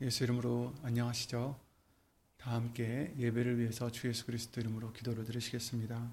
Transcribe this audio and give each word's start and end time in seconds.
예수 0.00 0.22
이름으로 0.22 0.72
안녕하시죠? 0.84 1.58
다 2.36 2.52
함께 2.52 3.12
예배를 3.18 3.58
위해서 3.58 3.90
주 3.90 4.06
예수 4.06 4.26
그리스도 4.26 4.60
이름으로 4.60 4.92
기도를 4.92 5.24
드리시겠습니다. 5.24 6.08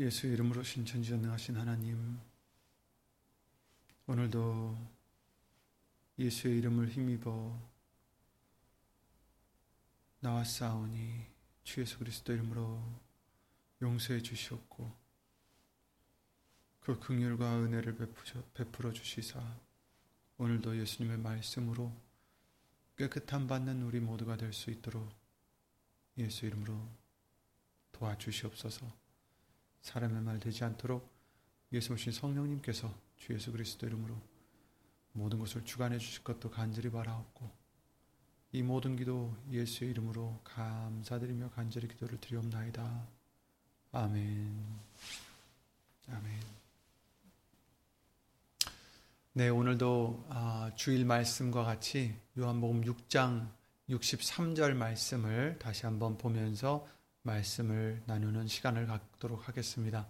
예수 0.00 0.26
이름으로 0.26 0.64
신천지전능하신 0.64 1.56
하나님, 1.56 2.18
오늘도 4.08 4.76
예수의 6.18 6.58
이름을 6.58 6.88
힘입어 6.88 7.56
나왔사오니 10.18 11.26
주 11.62 11.80
예수 11.80 11.96
그리스도 11.96 12.32
이름으로 12.32 12.82
용서해 13.82 14.20
주시옵고 14.20 14.92
그 16.80 16.98
긍휼과 16.98 17.58
은혜를 17.58 17.96
베풀어 18.52 18.92
주시사 18.92 19.65
오늘도 20.38 20.78
예수님의 20.78 21.18
말씀으로 21.18 21.92
깨끗함 22.96 23.46
받는 23.46 23.82
우리 23.82 24.00
모두가 24.00 24.36
될 24.36 24.52
수 24.52 24.70
있도록 24.70 25.08
예수 26.18 26.46
이름으로 26.46 26.80
도와주시옵소서. 27.92 28.86
사람의 29.82 30.22
말 30.22 30.40
되지 30.40 30.64
않도록 30.64 31.08
예수 31.72 31.92
오신 31.92 32.12
성령님께서 32.12 32.92
주 33.16 33.32
예수 33.32 33.52
그리스도 33.52 33.86
이름으로 33.86 34.16
모든 35.12 35.38
것을 35.38 35.64
주관해 35.64 35.98
주실 35.98 36.24
것도 36.24 36.50
간절히 36.50 36.90
바라옵고 36.90 37.50
이 38.52 38.62
모든 38.62 38.96
기도 38.96 39.36
예수의 39.50 39.90
이름으로 39.90 40.40
감사드리며 40.44 41.50
간절히 41.50 41.88
기도를 41.88 42.20
드리옵나이다. 42.20 43.06
아멘. 43.92 44.80
아멘. 46.08 46.65
네, 49.38 49.50
오늘도 49.50 50.28
아, 50.30 50.70
주일 50.76 51.04
말씀과 51.04 51.62
같이 51.62 52.16
요한복음 52.38 52.84
6장 52.84 53.46
63절 53.90 54.72
말씀을 54.72 55.58
다시 55.58 55.84
한번 55.84 56.16
보면서 56.16 56.86
말씀을 57.20 58.00
나누는 58.06 58.46
시간을 58.46 58.86
갖도록 58.86 59.46
하겠습니다. 59.46 60.06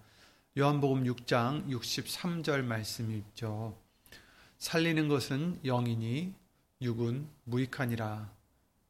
요한복음 0.57 1.03
6장 1.03 1.69
63절 1.69 2.63
말씀이 2.63 3.19
있죠. 3.19 3.77
살리는 4.59 5.09
것은 5.09 5.59
영이니 5.65 6.33
육은 6.83 7.27
무익하니라. 7.47 8.31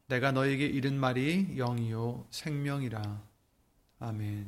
내가 0.08 0.32
너에게 0.32 0.66
이른 0.66 1.00
말이 1.00 1.56
영이요 1.56 2.26
생명이라. 2.30 3.22
아멘. 4.00 4.46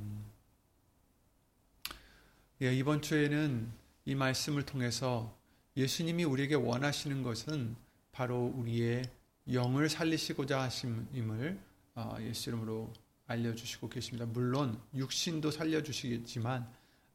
예, 2.60 2.74
이번 2.74 3.00
주에는 3.00 3.72
이 4.04 4.14
말씀을 4.14 4.66
통해서 4.66 5.37
예수님이 5.78 6.24
우리에게 6.24 6.56
원하시는 6.56 7.22
것은 7.22 7.76
바로 8.10 8.52
우리의 8.56 9.04
영을 9.52 9.88
살리시고자 9.88 10.60
하심임을 10.62 11.56
어, 11.94 12.16
예수 12.20 12.50
이름으로 12.50 12.92
알려주시고 13.28 13.88
계십니다. 13.88 14.26
물론 14.26 14.80
육신도 14.92 15.52
살려주시겠지만 15.52 16.68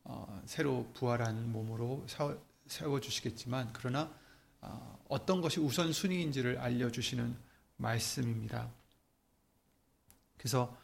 어, 0.06 0.41
새로 0.45 0.89
부활한 0.94 1.52
몸으로 1.52 2.06
세워주시겠지만 2.67 3.72
그러나 3.73 4.09
어, 4.61 4.97
어떤 5.09 5.41
것이 5.41 5.59
우선순위인지를 5.59 6.58
알려주시는 6.58 7.36
말씀입니다. 7.75 8.72
그래서 10.38 10.78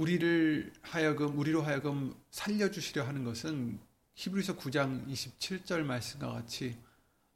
우리를 0.00 0.72
하여금 0.80 1.38
우리로 1.38 1.60
하여금 1.60 2.14
살려 2.30 2.70
주시려 2.70 3.06
하는 3.06 3.22
것은 3.22 3.78
히브리서 4.14 4.56
9장 4.56 5.06
27절 5.06 5.82
말씀과 5.82 6.32
같이 6.32 6.74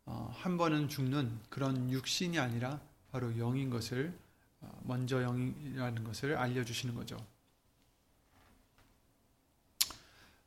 어, 0.07 0.33
한 0.35 0.57
번은 0.57 0.89
죽는 0.89 1.41
그런 1.51 1.91
육신이 1.91 2.39
아니라 2.39 2.81
바로 3.13 3.37
영인 3.37 3.69
것을 3.69 4.19
어, 4.63 4.81
먼저 4.83 5.21
영이라는 5.21 6.05
것을 6.05 6.39
알려 6.39 6.65
주시는 6.65 6.95
거죠. 6.95 7.19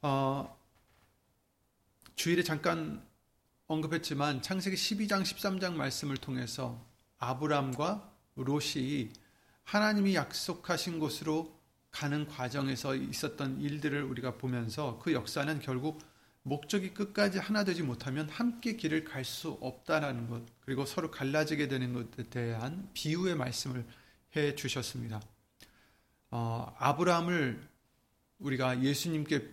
어, 0.01 0.57
주일에 2.15 2.41
잠깐 2.41 3.05
언급했지만 3.67 4.41
창세기 4.41 4.75
12장 4.75 5.21
13장 5.21 5.73
말씀을 5.73 6.17
통해서 6.17 6.83
아브람과 7.19 8.11
롯이 8.37 9.11
하나님이 9.65 10.15
약속하신 10.15 10.97
곳으로 10.97 11.56
가는 11.97 12.27
과정에서 12.27 12.95
있었던 12.95 13.59
일들을 13.59 14.03
우리가 14.03 14.37
보면서 14.37 14.99
그 14.99 15.13
역사는 15.13 15.59
결국 15.61 15.99
목적이 16.43 16.93
끝까지 16.93 17.39
하나 17.39 17.63
되지 17.63 17.81
못하면 17.81 18.29
함께 18.29 18.75
길을 18.75 19.03
갈 19.03 19.25
수 19.25 19.57
없다라는 19.61 20.29
것, 20.29 20.43
그리고 20.61 20.85
서로 20.85 21.09
갈라지게 21.09 21.67
되는 21.67 21.93
것에 21.93 22.29
대한 22.29 22.87
비유의 22.93 23.35
말씀을 23.35 23.83
해 24.35 24.53
주셨습니다. 24.53 25.19
어, 26.29 26.71
아브라함을 26.77 27.67
우리가 28.37 28.83
예수님께 28.83 29.51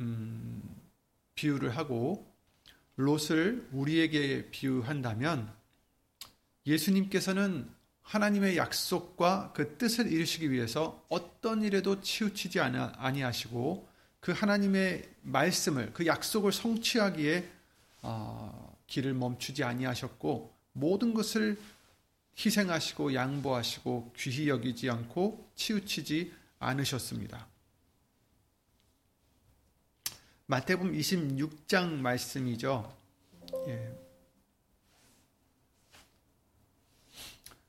음, 0.00 0.62
비유를 1.34 1.78
하고 1.78 2.30
롯을 2.96 3.68
우리에게 3.72 4.50
비유한다면 4.50 5.50
예수님께서는 6.66 7.70
하나님의 8.06 8.56
약속과 8.56 9.52
그 9.52 9.76
뜻을 9.78 10.10
이루시기 10.12 10.52
위해서 10.52 11.04
어떤 11.08 11.62
일에도 11.62 12.00
치우치지 12.00 12.60
아니하시고 12.60 13.88
그 14.20 14.32
하나님의 14.32 15.08
말씀을 15.22 15.92
그 15.92 16.06
약속을 16.06 16.52
성취하기에 16.52 17.48
어, 18.02 18.76
길을 18.86 19.12
멈추지 19.14 19.64
아니하셨고 19.64 20.54
모든 20.72 21.14
것을 21.14 21.58
희생하시고 22.38 23.14
양보하시고 23.14 24.12
귀히 24.16 24.48
여기지 24.48 24.88
않고 24.88 25.50
치우치지 25.56 26.32
않으셨습니다. 26.60 27.48
마태복음 30.46 30.92
26장 30.92 31.94
말씀이죠. 31.94 32.94
예. 33.66 34.05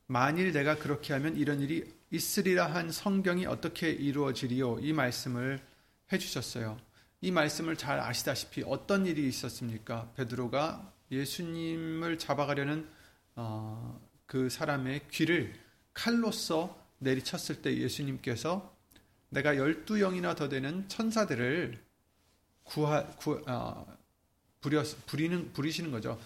만일 0.07 0.53
내가 0.53 0.77
그렇게 0.77 1.13
하면 1.13 1.35
이런 1.35 1.59
일이 1.61 1.93
있으리라 2.09 2.67
한 2.67 2.91
성경이 2.91 3.45
어떻게 3.45 3.89
이루어지리요? 3.91 4.79
이 4.79 4.93
말씀을 4.93 5.61
해주셨어요. 6.11 6.77
이 7.19 7.31
말씀을 7.31 7.75
잘 7.75 7.99
아시다시피 7.99 8.63
어떤 8.65 9.05
일이 9.05 9.27
있었습니까? 9.27 10.11
베드로가 10.15 10.93
예수님을 11.11 12.17
잡아가려는 12.17 12.87
어, 13.35 13.99
그 14.25 14.49
사람의 14.49 15.07
귀를 15.11 15.53
칼로써 15.93 16.77
내리쳤을 16.99 17.61
때 17.61 17.75
예수님께서 17.77 18.75
내가 19.29 19.57
열두 19.57 19.99
영이나 19.99 20.35
더 20.35 20.47
되는 20.47 20.87
천사들을 20.87 21.83
구하, 22.63 23.05
구, 23.17 23.43
어, 23.47 23.85
부려, 24.61 24.83
부리는, 25.05 25.51
부리시는 25.53 25.91
거죠. 25.91 26.19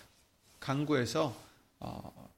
강구해서 0.60 1.36
어, 1.80 2.31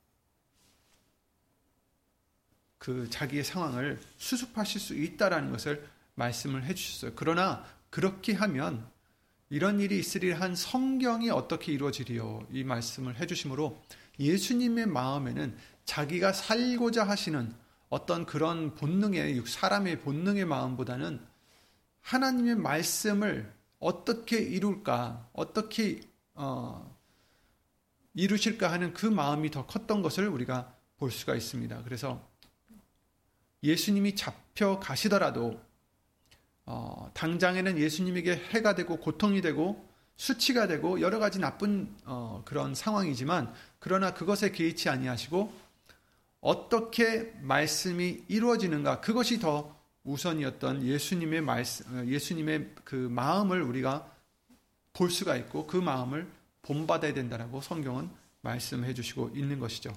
그 2.83 3.09
자기의 3.09 3.45
상황을 3.45 3.97
수습하실 4.17 4.81
수 4.81 4.93
있다라는 4.93 5.51
것을 5.51 5.87
말씀을 6.15 6.65
해주셨어요. 6.65 7.13
그러나 7.15 7.63
그렇게 7.89 8.33
하면 8.33 8.85
이런 9.49 9.79
일이 9.79 9.97
있으리라 9.97 10.41
한 10.41 10.53
성경이 10.53 11.29
어떻게 11.29 11.71
이루어지리요? 11.71 12.45
이 12.51 12.65
말씀을 12.65 13.17
해주심으로 13.21 13.81
예수님의 14.19 14.87
마음에는 14.87 15.55
자기가 15.85 16.33
살고자 16.33 17.07
하시는 17.07 17.55
어떤 17.87 18.25
그런 18.25 18.75
본능의 18.75 19.41
사람의 19.45 20.01
본능의 20.01 20.43
마음보다는 20.43 21.25
하나님의 22.01 22.55
말씀을 22.55 23.49
어떻게 23.79 24.39
이룰까, 24.39 25.29
어떻게 25.31 26.01
어, 26.33 26.99
이루실까 28.13 28.69
하는 28.69 28.93
그 28.93 29.05
마음이 29.05 29.51
더 29.51 29.65
컸던 29.67 30.01
것을 30.01 30.27
우리가 30.27 30.75
볼 30.97 31.11
수가 31.11 31.33
있습니다. 31.33 31.81
그래서 31.83 32.32
예수님이 33.63 34.15
잡혀 34.15 34.79
가시더라도 34.79 35.59
어, 36.65 37.09
당장에는 37.13 37.77
예수님에게 37.77 38.35
해가 38.51 38.75
되고 38.75 38.97
고통이 38.97 39.41
되고 39.41 39.89
수치가 40.15 40.67
되고 40.67 41.01
여러 41.01 41.19
가지 41.19 41.39
나쁜 41.39 41.95
어, 42.05 42.43
그런 42.45 42.75
상황이지만 42.75 43.53
그러나 43.79 44.13
그것에 44.13 44.51
개의치 44.51 44.89
아니하시고 44.89 45.53
어떻게 46.39 47.33
말씀이 47.41 48.25
이루어지는가 48.27 49.01
그것이 49.01 49.39
더 49.39 49.75
우선이었던 50.03 50.83
예수님의 50.83 51.41
말씀, 51.41 51.97
어, 51.97 52.05
예수님의 52.05 52.71
그 52.83 52.95
마음을 52.95 53.61
우리가 53.61 54.09
볼 54.91 55.09
수가 55.09 55.35
있고 55.37 55.65
그 55.65 55.77
마음을 55.77 56.29
본받아야 56.61 57.13
된다라고 57.13 57.61
성경은 57.61 58.09
말씀해 58.41 58.93
주시고 58.93 59.31
있는 59.33 59.59
것이죠. 59.59 59.93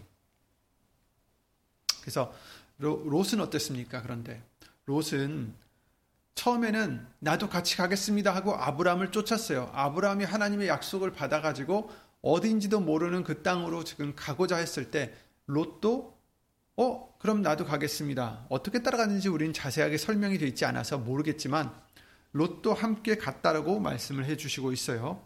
그래서 2.00 2.32
롯은 2.78 3.40
어땠습니까? 3.40 4.02
그런데 4.02 4.42
롯은 4.84 5.54
처음에는 6.34 7.06
나도 7.18 7.48
같이 7.48 7.76
가겠습니다 7.76 8.34
하고 8.34 8.54
아브라함을 8.54 9.10
쫓았어요. 9.10 9.70
아브라함이 9.72 10.24
하나님의 10.24 10.68
약속을 10.68 11.12
받아가지고 11.12 11.90
어딘지도 12.22 12.80
모르는 12.80 13.24
그 13.24 13.42
땅으로 13.42 13.84
지금 13.84 14.14
가고자 14.14 14.56
했을 14.56 14.90
때 14.90 15.14
롯도 15.46 16.16
어 16.76 17.16
그럼 17.18 17.40
나도 17.40 17.64
가겠습니다. 17.64 18.46
어떻게 18.50 18.82
따라갔는지 18.82 19.28
우리는 19.28 19.52
자세하게 19.54 19.96
설명이 19.96 20.38
되어 20.38 20.48
있지 20.48 20.64
않아서 20.66 20.98
모르겠지만 20.98 21.72
롯도 22.32 22.74
함께 22.74 23.16
갔다라고 23.16 23.80
말씀을 23.80 24.26
해주시고 24.26 24.72
있어요. 24.72 25.22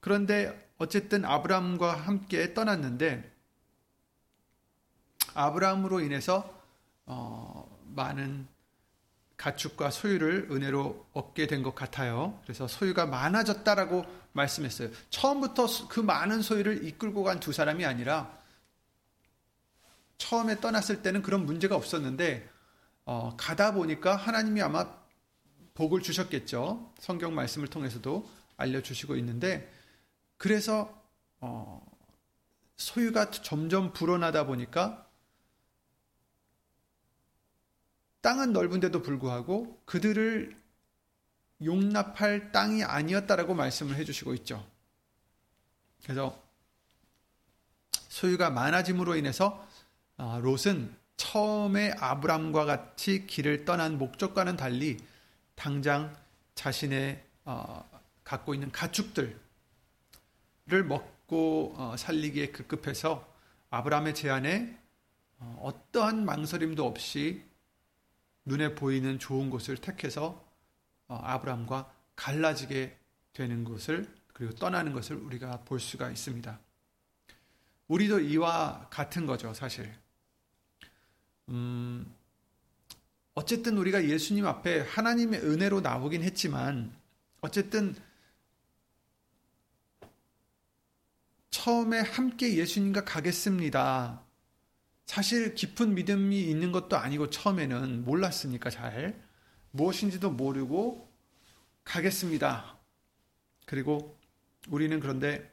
그런데 0.00 0.68
어쨌든 0.78 1.24
아브라함과 1.24 1.94
함께 1.94 2.52
떠났는데 2.52 3.32
아브라함으로 5.34 6.00
인해서 6.00 6.55
어, 7.06 7.66
많은 7.94 8.46
가축과 9.36 9.90
소유를 9.90 10.48
은혜로 10.50 11.06
얻게 11.12 11.46
된 11.46 11.62
것 11.62 11.74
같아요. 11.74 12.40
그래서 12.44 12.66
소유가 12.68 13.06
많아졌다라고 13.06 14.04
말씀했어요. 14.32 14.90
처음부터 15.10 15.66
그 15.88 16.00
많은 16.00 16.42
소유를 16.42 16.86
이끌고 16.86 17.22
간 17.22 17.40
두 17.40 17.52
사람이 17.52 17.84
아니라 17.84 18.36
처음에 20.18 20.60
떠났을 20.60 21.02
때는 21.02 21.22
그런 21.22 21.44
문제가 21.44 21.76
없었는데 21.76 22.48
어, 23.04 23.36
가다 23.36 23.72
보니까 23.74 24.16
하나님이 24.16 24.62
아마 24.62 24.90
복을 25.74 26.00
주셨겠죠. 26.00 26.94
성경 26.98 27.34
말씀을 27.34 27.68
통해서도 27.68 28.28
알려주시고 28.56 29.16
있는데 29.16 29.70
그래서 30.38 31.02
어, 31.40 31.84
소유가 32.76 33.30
점점 33.30 33.92
불어나다 33.92 34.46
보니까 34.46 35.05
땅은 38.26 38.52
넓은데도 38.52 39.02
불구하고 39.02 39.80
그들을 39.84 40.60
용납할 41.64 42.50
땅이 42.50 42.82
아니었다라고 42.82 43.54
말씀을 43.54 43.94
해주시고 43.94 44.34
있죠. 44.34 44.68
그래서 46.02 46.42
소유가 48.08 48.50
많아짐으로 48.50 49.14
인해서 49.14 49.64
아, 50.16 50.40
롯은 50.42 50.92
처음에 51.16 51.92
아브람과 52.00 52.64
같이 52.64 53.28
길을 53.28 53.64
떠난 53.64 53.96
목적과는 53.96 54.56
달리 54.56 54.96
당장 55.54 56.12
자신의 56.56 57.22
어, 57.44 57.88
갖고 58.24 58.54
있는 58.54 58.72
가축들을 58.72 59.38
먹고 60.88 61.74
어, 61.76 61.94
살리기에 61.96 62.48
급급해서 62.48 63.24
아브람의 63.70 64.16
제안에 64.16 64.76
어, 65.38 65.60
어떠한 65.62 66.24
망설임도 66.24 66.84
없이 66.84 67.45
눈에 68.46 68.74
보이는 68.74 69.18
좋은 69.18 69.50
곳을 69.50 69.76
택해서 69.76 70.42
어, 71.08 71.20
아브람과 71.22 71.92
갈라지게 72.14 72.96
되는 73.32 73.64
것을 73.64 74.08
그리고 74.32 74.54
떠나는 74.54 74.92
것을 74.92 75.16
우리가 75.16 75.60
볼 75.64 75.78
수가 75.80 76.10
있습니다. 76.10 76.58
우리도 77.88 78.20
이와 78.20 78.88
같은 78.90 79.26
거죠, 79.26 79.52
사실. 79.54 79.92
음, 81.48 82.12
어쨌든 83.34 83.78
우리가 83.78 84.04
예수님 84.04 84.46
앞에 84.46 84.80
하나님의 84.80 85.40
은혜로 85.40 85.80
나오긴 85.80 86.22
했지만, 86.22 86.92
어쨌든 87.40 87.94
처음에 91.50 92.00
함께 92.00 92.56
예수님과 92.56 93.04
가겠습니다. 93.04 94.25
사실 95.06 95.54
깊은 95.54 95.94
믿음이 95.94 96.40
있는 96.42 96.72
것도 96.72 96.96
아니고 96.96 97.30
처음에는 97.30 98.04
몰랐으니까 98.04 98.70
잘 98.70 99.20
무엇인지도 99.70 100.30
모르고 100.32 101.08
가겠습니다. 101.84 102.76
그리고 103.66 104.18
우리는 104.68 104.98
그런데 105.00 105.50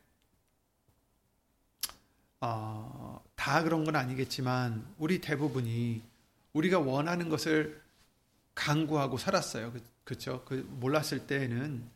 어, 2.42 3.24
다 3.36 3.64
그런 3.64 3.86
건 3.86 3.96
아니겠지만 3.96 4.86
우리 4.98 5.22
대부분이 5.22 6.02
우리가 6.54 6.80
원하는 6.80 7.30
것을 7.30 7.82
강구하고 8.56 9.18
살았어요. 9.18 9.72
그, 9.72 9.84
그렇죠? 10.04 10.44
그 10.46 10.68
몰랐을 10.80 11.26
때에는 11.28 11.90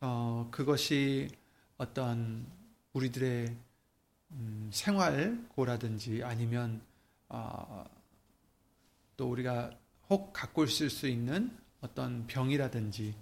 어, 0.00 0.48
그것이 0.50 1.30
어떤 1.78 2.46
우리들의 2.92 3.56
음, 4.32 4.70
생활고라든지 4.72 6.22
아니면 6.24 6.80
어, 7.28 7.84
또 9.16 9.30
우리가 9.30 9.70
혹 10.08 10.32
갖고 10.32 10.64
있을 10.64 10.90
수 10.90 11.06
있는 11.06 11.56
어떤 11.80 12.26
병이라든지 12.26 13.14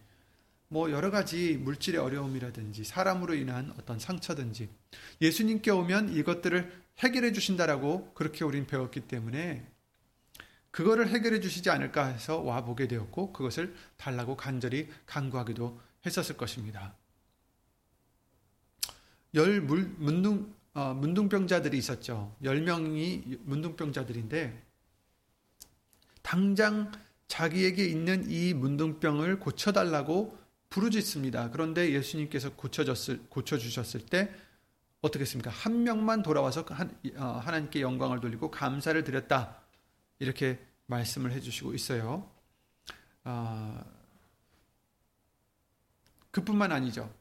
뭐 0.69 0.91
여러 0.91 1.11
가지 1.11 1.57
물질의 1.57 2.01
어려움이라든지 2.01 2.85
사람으로 2.85 3.35
인한 3.35 3.75
어떤 3.79 3.99
상처든지 3.99 4.69
예수님께 5.21 5.71
오면 5.71 6.13
이것들을 6.15 6.81
해결해 6.99 7.33
주신다라고 7.33 8.13
그렇게 8.15 8.45
우린 8.45 8.67
배웠기 8.67 9.01
때문에 9.01 9.67
그거를 10.71 11.09
해결해 11.09 11.41
주시지 11.41 11.71
않을까 11.71 12.07
해서 12.07 12.39
와 12.41 12.65
보게 12.65 12.87
되었고 12.87 13.33
그것을 13.33 13.75
달라고 13.97 14.37
간절히 14.37 14.89
간구하기도 15.07 15.81
했었을 16.07 16.37
것입니다. 16.37 16.95
열 19.35 19.61
물, 19.61 19.93
문둥 19.99 20.55
어, 20.73 20.95
문둥병자들이 20.95 21.77
있었죠. 21.79 22.37
10명이 22.43 23.41
문둥병자들인데 23.43 24.63
당장 26.23 26.93
자기에게 27.27 27.85
있는 27.85 28.31
이 28.31 28.55
문둥병을 28.55 29.41
고쳐달라고 29.41 30.39
부르짖습니다. 30.69 31.51
그런데 31.51 31.93
예수님께서 31.93 32.55
고쳐졌을, 32.55 33.27
고쳐주셨을 33.29 34.07
때 34.07 34.33
어떻게 35.01 35.23
했습니까? 35.23 35.51
한 35.51 35.83
명만 35.83 36.23
돌아와서 36.23 36.65
한, 36.69 36.97
어, 37.17 37.41
하나님께 37.45 37.81
영광을 37.81 38.21
돌리고 38.21 38.51
감사를 38.51 39.03
드렸다. 39.03 39.63
이렇게 40.19 40.59
말씀을 40.87 41.33
해주시고 41.33 41.75
있어요. 41.75 42.31
어, 43.25 43.85
그뿐만 46.31 46.71
아니죠. 46.71 47.13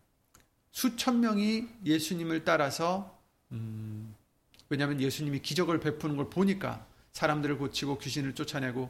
수천 0.72 1.20
명이 1.22 1.68
예수님을 1.86 2.44
따라서 2.44 3.19
음, 3.52 4.16
왜냐하면 4.70 5.02
예수님이 5.02 5.40
기적을 5.40 5.80
베푸는 5.80 6.18
걸 6.18 6.30
보니까 6.30 6.86
사람들을 7.14 7.58
고치고 7.58 7.98
귀신을 7.98 8.36
쫓아내고 8.36 8.90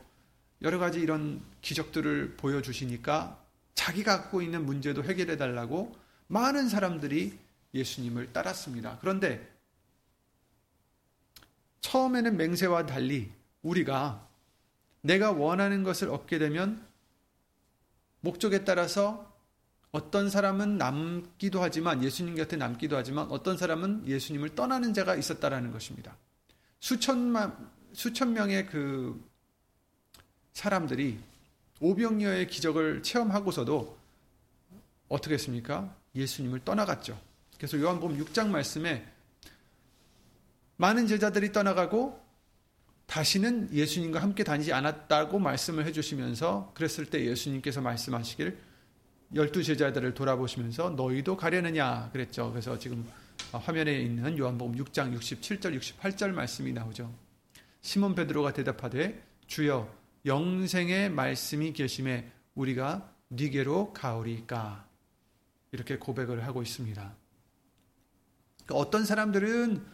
여러 0.62 0.78
가지 0.78 1.00
이런 1.00 1.42
기적들을 1.62 2.36
보여주시니까 2.36 3.40
자기가 3.76 4.24
갖고 4.24 4.42
있는 4.42 4.66
문제도 4.66 5.04
해결해 5.04 5.38
달라고 5.38 5.96
많은 6.28 6.68
사람들이 6.68 7.38
예수님을 7.74 8.34
따랐습니다. 8.34 8.98
그런데 9.00 9.50
처음에는 11.82 12.36
맹세와 12.36 12.86
달리 12.86 13.32
우리가 13.62 14.28
내가 15.02 15.32
원하는 15.32 15.84
것을 15.84 16.10
얻게 16.10 16.40
되면 16.40 16.86
목적에 18.20 18.66
따라서 18.66 19.29
어떤 19.92 20.30
사람은 20.30 20.78
남기도 20.78 21.62
하지만 21.62 22.04
예수님 22.04 22.36
곁에 22.36 22.58
남기도 22.58 22.96
하지만 22.96 23.28
어떤 23.32 23.58
사람은 23.58 24.08
예수님을 24.08 24.56
떠나는 24.56 24.94
자가 24.94 25.16
있었다라는 25.16 25.72
것입니다. 25.72 26.16
수천만 26.80 27.70
수천 27.94 28.34
명의 28.34 28.68
그 28.68 29.20
사람들이 30.54 31.20
오병이어의 31.80 32.48
기적을 32.48 33.02
체험하고서도 33.04 33.98
어떻게 35.08 35.34
했습니까? 35.34 35.96
예수님을 36.16 36.64
떠나갔죠. 36.64 37.20
그래서 37.58 37.80
요한복음 37.80 38.18
6장 38.24 38.50
말씀에 38.50 39.06
많은 40.78 41.08
제자들이 41.08 41.52
떠나가고 41.52 42.24
다시는 43.06 43.74
예수님과 43.74 44.22
함께 44.22 44.44
다니지 44.44 44.72
않았다고 44.72 45.40
말씀을 45.40 45.86
해주시면서 45.88 46.74
그랬을 46.76 47.08
때 47.08 47.26
예수님께서 47.26 47.82
말씀하시길 47.82 48.58
열두 49.34 49.64
제자들을 49.64 50.14
돌아보시면서 50.14 50.92
너희도 50.92 51.38
가려느냐 51.38 52.10
그랬죠. 52.12 52.50
그래서 52.52 52.78
지금 52.80 53.08
화면에 53.52 54.00
있는 54.00 54.38
요한복음 54.38 54.76
6장 54.84 55.18
67절 55.18 55.80
68절 55.80 56.32
말씀이 56.32 56.74
나오죠. 56.74 57.14
시몬 57.82 58.16
베드로가 58.16 58.54
대답하되 58.54 59.24
주여 59.48 59.94
영생의 60.26 61.10
말씀이 61.12 61.74
계심에 61.74 62.32
우리가 62.56 63.14
니게로 63.32 63.94
가오리까 63.94 64.88
이렇게 65.72 65.98
고백을 65.98 66.46
하고 66.46 66.62
있습니다. 66.62 67.16
그러니까 68.66 68.76
어떤 68.76 69.06
사람들은 69.06 69.86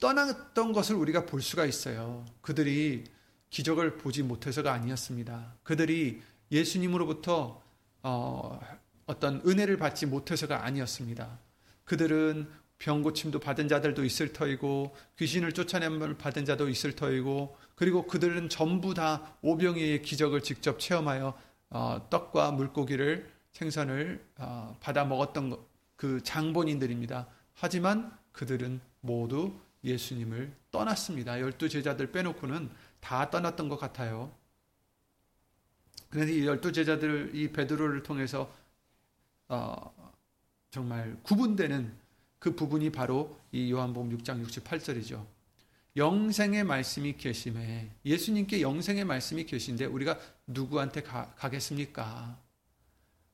떠났던 0.00 0.72
것을 0.72 0.96
우리가 0.96 1.26
볼 1.26 1.42
수가 1.42 1.66
있어요. 1.66 2.24
그들이 2.40 3.04
기적을 3.50 3.98
보지 3.98 4.22
못해서가 4.22 4.72
아니었습니다. 4.72 5.56
그들이 5.62 6.22
예수님으로부터 6.50 7.62
어, 8.02 8.58
어떤 9.06 9.42
은혜를 9.46 9.76
받지 9.76 10.06
못해서가 10.06 10.64
아니었습니다. 10.64 11.38
그들은 11.84 12.48
병 12.78 13.02
고침도 13.02 13.40
받은 13.40 13.68
자들도 13.68 14.04
있을 14.04 14.32
터이고 14.32 14.96
귀신을 15.18 15.52
쫓아냄을 15.52 16.16
받은 16.16 16.44
자도 16.44 16.68
있을 16.68 16.96
터이고 16.96 17.56
그리고 17.74 18.06
그들은 18.06 18.48
전부 18.48 18.94
다 18.94 19.36
오병이의 19.42 20.02
기적을 20.02 20.42
직접 20.42 20.78
체험하여 20.78 21.38
어, 21.70 22.06
떡과 22.10 22.52
물고기를 22.52 23.30
생선을 23.52 24.24
어, 24.38 24.76
받아 24.80 25.04
먹었던 25.04 25.58
그 25.96 26.22
장본인들입니다. 26.22 27.26
하지만 27.54 28.16
그들은 28.32 28.80
모두 29.00 29.52
예수님을 29.84 30.52
떠났습니다. 30.70 31.40
열두 31.40 31.68
제자들 31.68 32.12
빼놓고는 32.12 32.70
다 33.00 33.30
떠났던 33.30 33.68
것 33.68 33.78
같아요. 33.78 34.32
그런데 36.10 36.34
이 36.34 36.46
열두 36.46 36.72
제자들 36.72 37.30
이 37.34 37.48
베드로를 37.48 38.02
통해서 38.02 38.52
어, 39.48 39.94
정말 40.70 41.16
구분되는 41.22 41.92
그 42.38 42.54
부분이 42.54 42.90
바로 42.90 43.38
이 43.52 43.70
요한복음 43.70 44.18
6장 44.18 44.44
68절이죠. 44.44 45.24
영생의 45.96 46.64
말씀이 46.64 47.16
계심에 47.16 47.90
예수님께 48.04 48.60
영생의 48.60 49.04
말씀이 49.04 49.44
계신데 49.44 49.86
우리가 49.86 50.18
누구한테 50.46 51.02
가, 51.02 51.32
가겠습니까? 51.36 52.38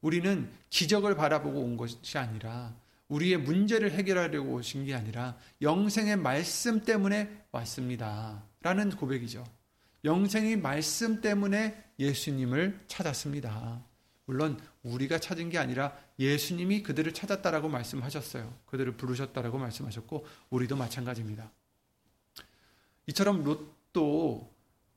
우리는 0.01 0.51
기적을 0.71 1.17
바라보고 1.17 1.61
온 1.61 1.77
것이 1.77 2.19
아니라 2.19 2.75
우리의 3.09 3.39
문제를 3.39 3.93
해결하려고 3.93 4.55
오신 4.55 4.87
게 4.87 4.95
아니라 4.95 5.37
영생의 5.63 6.17
말씀 6.17 6.83
때문에 6.83 7.45
왔습니다. 7.53 8.43
라는 8.63 8.91
고백이죠. 8.91 9.45
영생의 10.05 10.57
말씀 10.59 11.21
때문에 11.21 11.85
예수님을 11.99 12.85
찾았습니다. 12.87 13.83
물론 14.27 14.61
우리가 14.83 15.19
찾은 15.19 15.51
게 15.51 15.59
아니라 15.59 15.97
예수님이 16.19 16.83
그들을 16.83 17.13
찾았다라고 17.15 17.69
말씀하셨어요. 17.69 18.53
그들을 18.67 18.97
부르셨다라고 18.97 19.59
말씀하셨고 19.59 20.27
우리도 20.51 20.77
마찬가지입니다. 20.77 21.51
이처럼 23.07 23.45
롯도 23.45 24.53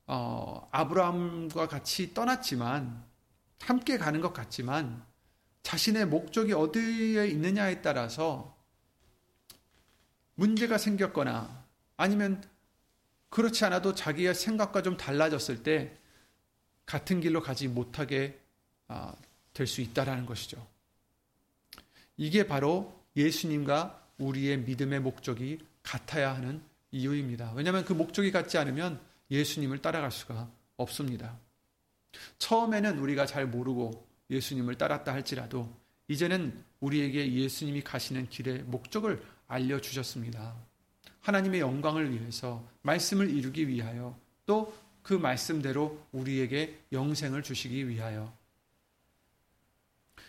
어, 0.08 0.68
아브라함과 0.72 1.68
같이 1.68 2.14
떠났지만 2.14 3.04
함께 3.62 3.98
가는 3.98 4.22
것 4.22 4.34
같지만 4.34 5.04
자신의 5.62 6.08
목적이 6.08 6.54
어디에 6.54 7.28
있느냐에 7.28 7.82
따라서 7.82 8.58
문제가 10.34 10.80
생겼거나 10.80 11.64
아니면 11.98 12.42
그렇지 13.30 13.64
않아도 13.66 13.94
자기의 13.94 14.34
생각과 14.36 14.82
좀 14.82 14.98
달라졌을 14.98 15.64
때 15.64 15.96
같은 16.86 17.22
길로 17.22 17.42
가지 17.42 17.68
못하게 17.68 18.40
아, 18.88 19.14
될수 19.54 19.82
있다라는 19.82 20.26
것이죠. 20.26 20.66
이게 22.18 22.48
바로 22.48 23.00
예수님과 23.16 24.08
우리의 24.18 24.60
믿음의 24.60 25.00
목적이 25.00 25.60
같아야 25.84 26.36
하는 26.36 26.62
이유입니다. 26.92 27.54
왜냐하면 27.54 27.86
그 27.86 27.94
목적이 27.94 28.32
같지 28.32 28.58
않으면 28.58 29.00
예수님을 29.30 29.82
따라갈 29.82 30.12
수가 30.12 30.50
없습니다. 30.78 31.38
처음에는 32.40 32.98
우리가 33.00 33.26
잘 33.26 33.46
모르고 33.46 34.08
예수님을 34.30 34.76
따랐다 34.76 35.14
할지라도 35.14 35.72
이제는 36.08 36.64
우리에게 36.80 37.32
예수님이 37.34 37.82
가시는 37.82 38.30
길의 38.30 38.64
목적을 38.64 39.24
알려주셨습니다. 39.48 40.56
하나님의 41.22 41.60
영광을 41.60 42.12
위해서 42.12 42.64
말씀을 42.82 43.30
이루기 43.30 43.68
위하여 43.68 44.18
또 44.46 44.74
그 45.10 45.16
말씀대로 45.16 46.00
우리에게 46.12 46.80
영생을 46.92 47.42
주시기 47.42 47.90
위하여 47.90 48.32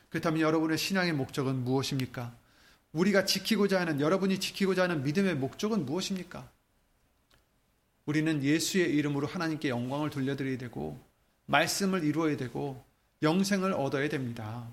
그렇다면 0.08 0.40
여러분의 0.40 0.78
신앙의 0.78 1.12
목적은 1.12 1.64
무엇입니까? 1.64 2.34
우리가 2.92 3.26
지키고자 3.26 3.78
하는 3.78 4.00
여러분이 4.00 4.40
지키고자 4.40 4.84
하는 4.84 5.04
믿음의 5.04 5.36
목적은 5.36 5.84
무엇입니까? 5.84 6.50
우리는 8.06 8.42
예수의 8.42 8.94
이름으로 8.96 9.26
하나님께 9.26 9.68
영광을 9.68 10.08
돌려드려야 10.08 10.56
되고 10.56 10.98
말씀을 11.44 12.02
이루어야 12.02 12.38
되고 12.38 12.82
영생을 13.22 13.74
얻어야 13.74 14.08
됩니다. 14.08 14.66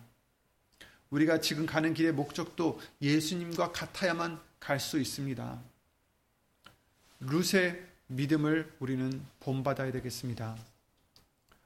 우리가 1.09 1.41
지금 1.41 1.65
가는 1.65 1.93
길의 1.93 2.13
목적도 2.13 2.79
예수님과 3.01 3.74
같아야만 3.74 4.39
갈 4.62 4.79
수 4.79 5.00
있습니다. 5.00 5.62
룻의 7.19 7.83
믿음을 8.07 8.74
우리는 8.79 9.25
본받아야 9.39 9.91
되겠습니다. 9.91 10.55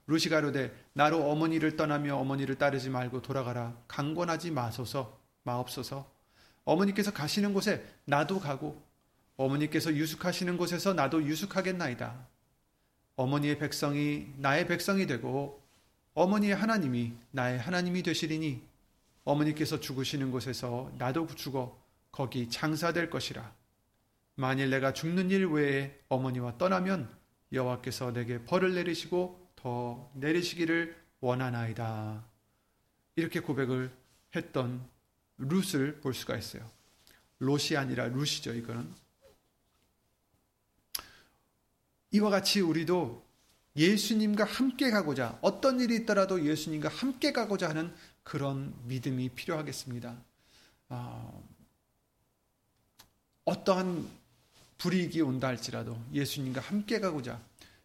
루시 0.07 0.29
가로되 0.29 0.75
나로 0.93 1.29
어머니를 1.29 1.75
떠나며 1.75 2.17
어머니를 2.17 2.55
따르지 2.55 2.89
말고 2.89 3.21
돌아가라 3.21 3.75
강권하지 3.87 4.51
마소서 4.51 5.17
마옵소서 5.43 6.09
어머니께서 6.65 7.11
가시는 7.11 7.53
곳에 7.53 7.85
나도 8.05 8.39
가고 8.39 8.81
어머니께서 9.37 9.93
유숙하시는 9.93 10.57
곳에서 10.57 10.93
나도 10.93 11.23
유숙하겠나이다. 11.23 12.27
어머니의 13.15 13.57
백성이 13.57 14.27
나의 14.37 14.67
백성이 14.67 15.05
되고 15.07 15.61
어머니의 16.13 16.55
하나님이 16.55 17.13
나의 17.31 17.59
하나님이 17.59 18.03
되시리니 18.03 18.61
어머니께서 19.23 19.79
죽으시는 19.79 20.31
곳에서 20.31 20.91
나도 20.97 21.27
죽어 21.27 21.77
거기 22.11 22.49
장사될 22.49 23.09
것이라. 23.09 23.60
만일 24.35 24.69
내가 24.69 24.93
죽는 24.93 25.29
일 25.29 25.45
외에 25.47 25.99
어머니와 26.09 26.57
떠나면 26.57 27.09
여호와께서 27.51 28.13
내게 28.13 28.43
벌을 28.43 28.75
내리시고 28.75 29.51
더 29.55 30.11
내리시기를 30.15 30.95
원하나이다. 31.19 32.25
이렇게 33.15 33.39
고백을 33.39 33.91
했던 34.35 34.87
룻을 35.37 35.99
볼 36.01 36.13
수가 36.13 36.37
있어요. 36.37 36.69
롯이 37.39 37.75
아니라 37.77 38.05
룻이죠, 38.05 38.53
이거는. 38.53 38.91
이와 42.11 42.29
같이 42.29 42.61
우리도 42.61 43.25
예수님과 43.75 44.43
함께 44.43 44.91
가고자 44.91 45.39
어떤 45.41 45.79
일이 45.79 45.95
있더라도 45.97 46.43
예수님과 46.43 46.89
함께 46.89 47.31
가고자 47.31 47.69
하는 47.69 47.93
그런 48.23 48.75
믿음이 48.85 49.29
필요하겠습니다. 49.29 50.21
어, 50.89 51.49
어떠한 53.45 54.07
불이익이 54.81 55.21
온다 55.21 55.47
할지라도 55.47 55.95
예수님과 56.11 56.59
함께 56.59 56.99
가고자 56.99 57.39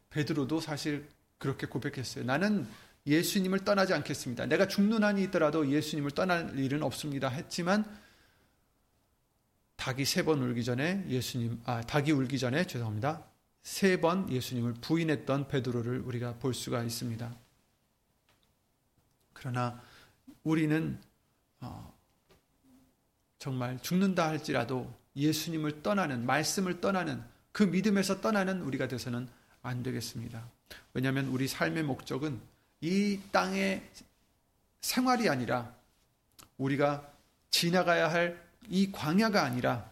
베드로도 0.08 0.60
사실 0.60 1.06
그렇게 1.36 1.66
고백했어요. 1.66 2.24
나는 2.24 2.66
예수님을 3.06 3.66
떠나지 3.66 3.92
않겠습니다. 3.92 4.46
내가 4.46 4.66
죽는 4.66 5.04
한이 5.04 5.22
있더라도 5.24 5.70
예수님을 5.70 6.12
떠날 6.12 6.58
일은 6.58 6.82
없습니다. 6.82 7.28
했지만 7.28 7.84
닭이 9.76 10.06
세 10.06 10.22
번 10.24 10.40
울기 10.40 10.64
전에 10.64 11.04
예수님 11.08 11.60
아 11.66 11.82
닭이 11.82 12.12
울기 12.12 12.38
전에 12.38 12.66
죄송합니다. 12.66 13.22
세 13.62 14.00
번 14.00 14.30
예수님을 14.32 14.74
부인했던 14.80 15.48
베드로를 15.48 16.00
우리가 16.00 16.38
볼 16.38 16.54
수가 16.54 16.82
있습니다. 16.82 17.36
그러나 19.34 19.82
우리는 20.44 20.98
어, 21.60 21.94
정말 23.38 23.78
죽는다 23.82 24.28
할지라도 24.28 24.90
예수님을 25.16 25.82
떠나는 25.82 26.26
말씀을 26.26 26.80
떠나는 26.80 27.22
그 27.52 27.62
믿음에서 27.62 28.20
떠나는 28.20 28.60
우리가 28.62 28.86
돼서는 28.86 29.28
안 29.62 29.82
되겠습니다. 29.82 30.46
왜냐하면 30.94 31.28
우리 31.28 31.48
삶의 31.48 31.82
목적은 31.84 32.38
이 32.80 33.18
땅의 33.32 33.82
생활이 34.80 35.28
아니라 35.28 35.74
우리가 36.58 37.10
지나가야 37.50 38.10
할 38.10 38.46
이 38.68 38.90
광야가 38.90 39.44
아니라 39.44 39.90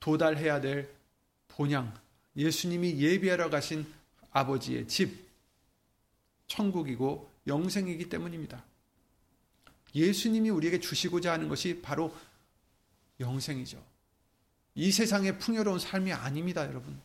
도달해야 0.00 0.60
될 0.60 0.94
본향 1.48 1.92
예수님이 2.36 3.00
예비하러 3.00 3.48
가신 3.48 3.86
아버지의 4.32 4.88
집, 4.88 5.28
천국이고 6.48 7.30
영생이기 7.46 8.08
때문입니다. 8.08 8.64
예수님이 9.94 10.50
우리에게 10.50 10.80
주시고자 10.80 11.32
하는 11.32 11.48
것이 11.48 11.80
바로 11.80 12.14
영생이죠. 13.20 13.82
이 14.74 14.90
세상의 14.90 15.38
풍요로운 15.38 15.78
삶이 15.78 16.12
아닙니다, 16.12 16.66
여러분. 16.66 17.00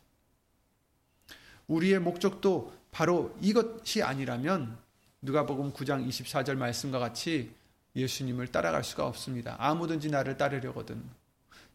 우리의 1.68 2.00
목적도 2.00 2.74
바로 2.92 3.36
이것이 3.42 4.02
아니라면 4.02 4.78
누가복음 5.22 5.74
9장 5.74 6.08
24절 6.08 6.56
말씀과 6.56 6.98
같이 6.98 7.54
예수님을 7.96 8.48
따라갈 8.48 8.84
수가 8.84 9.06
없습니다. 9.06 9.56
아무든지 9.60 10.10
나를 10.10 10.38
따르려거든 10.38 11.04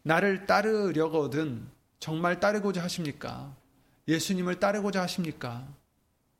나를 0.03 0.47
따르려거든 0.47 1.67
정말 1.99 2.41
따르고자 2.41 2.83
하십니까? 2.83 3.55
예수님을 4.09 4.61
따르고자 4.61 5.03
하십니까? 5.03 5.67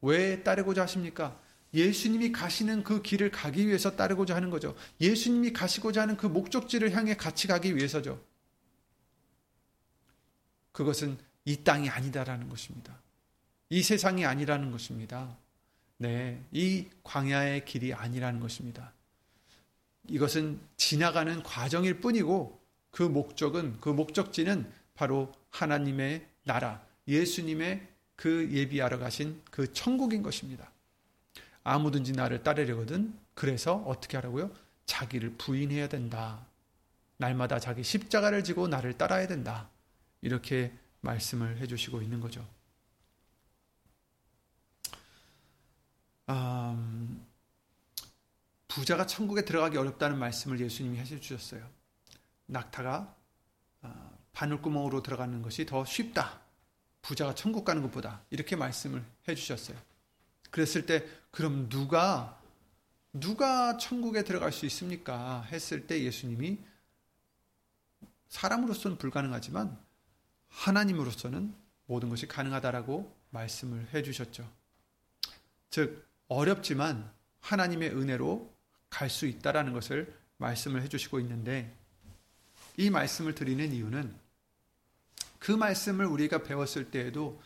왜 0.03 0.43
따르고자 0.43 0.83
하십니까? 0.83 1.39
예수님이 1.73 2.33
가시는 2.33 2.85
그 2.85 3.03
길을 3.03 3.31
가기 3.31 3.67
위해서 3.67 3.97
따르고자 3.97 4.35
하는 4.37 4.51
거죠. 4.51 4.77
예수님이 5.01 5.53
가시고자 5.53 6.03
하는 6.03 6.17
그 6.17 6.27
목적지를 6.27 6.93
향해 6.93 7.17
같이 7.17 7.49
가기 7.49 7.77
위해서죠. 7.77 8.21
그것은 10.75 11.17
이 11.45 11.57
땅이 11.63 11.89
아니다라는 11.89 12.49
것입니다. 12.49 12.99
이 13.71 13.83
세상이 13.83 14.27
아니라는 14.27 14.71
것입니다. 14.73 15.37
네, 15.99 16.43
이 16.53 16.89
광야의 17.05 17.65
길이 17.65 17.95
아니라는 17.95 18.41
것입니다. 18.41 18.93
이것은 20.09 20.61
지나가는 20.77 21.43
과정일 21.43 22.01
뿐이고 22.01 22.61
그 22.91 23.03
목적은 23.03 23.81
그 23.81 23.89
목적지는 23.89 24.71
바로 24.95 25.33
하나님의 25.51 26.27
나라, 26.43 26.85
예수님의 27.07 27.87
그 28.17 28.51
예비하러 28.51 28.99
가신 28.99 29.41
그 29.51 29.73
천국인 29.73 30.23
것입니다. 30.23 30.71
아무든지 31.63 32.13
나를 32.13 32.43
따르려거든 32.43 33.17
그래서 33.35 33.77
어떻게 33.87 34.17
하라고요? 34.17 34.51
자기를 34.87 35.35
부인해야 35.39 35.89
된다. 35.89 36.45
날마다 37.17 37.61
자기 37.61 37.85
십자가를 37.85 38.43
지고 38.43 38.67
나를 38.69 38.99
따라야 38.99 39.27
된다. 39.27 39.69
이렇게 40.25 40.73
말씀을 41.03 41.59
해주시고 41.59 42.01
있는 42.01 42.19
거죠. 42.19 42.49
음, 46.31 47.27
부자가 48.67 49.07
천국에 49.07 49.45
들어가기 49.45 49.77
어렵다는 49.77 50.19
말씀을 50.19 50.61
예수님이 50.61 50.97
해주셨어요. 50.99 51.69
낙타가 52.47 53.15
아, 53.83 54.11
바늘구멍으로 54.33 55.03
들어가는 55.03 55.43
것이 55.43 55.67
더 55.67 55.85
쉽다. 55.85 56.41
부자가 57.03 57.35
천국 57.35 57.67
가는 57.67 57.83
것보다 57.83 58.23
이렇게 58.31 58.57
말씀을 58.57 59.05
해주셨어요. 59.29 59.77
그랬을 60.51 60.87
때 60.87 61.07
그럼 61.31 61.69
누가 61.69 62.41
누가 63.13 63.77
천국에 63.77 64.25
들어갈 64.25 64.53
수 64.53 64.65
있습니까? 64.65 65.43
했을 65.53 65.87
때 65.87 66.03
예수님이 66.03 66.59
사람으로서는 68.31 68.97
불가능하지만 68.97 69.84
하나님으로서는 70.55 71.55
모든 71.87 72.09
것이 72.09 72.27
가능하다라고 72.27 73.15
말씀을 73.31 73.89
해 73.93 74.03
주셨죠. 74.03 74.49
즉 75.71 76.07
어렵지만 76.29 77.13
하나님의 77.41 77.91
은혜로 77.91 78.53
갈 78.89 79.11
수 79.11 79.27
있다라는 79.27 79.73
것을 79.73 80.15
말씀을 80.37 80.83
해 80.83 80.89
주시고 80.89 81.19
있는데 81.21 81.77
이 82.77 82.91
말씀을 82.91 83.35
드리는 83.35 83.73
이유는 83.73 84.15
그 85.41 85.51
말씀을 85.51 86.07
우리가 86.07 86.45
배웠을 86.45 86.91
때에도 86.91 87.43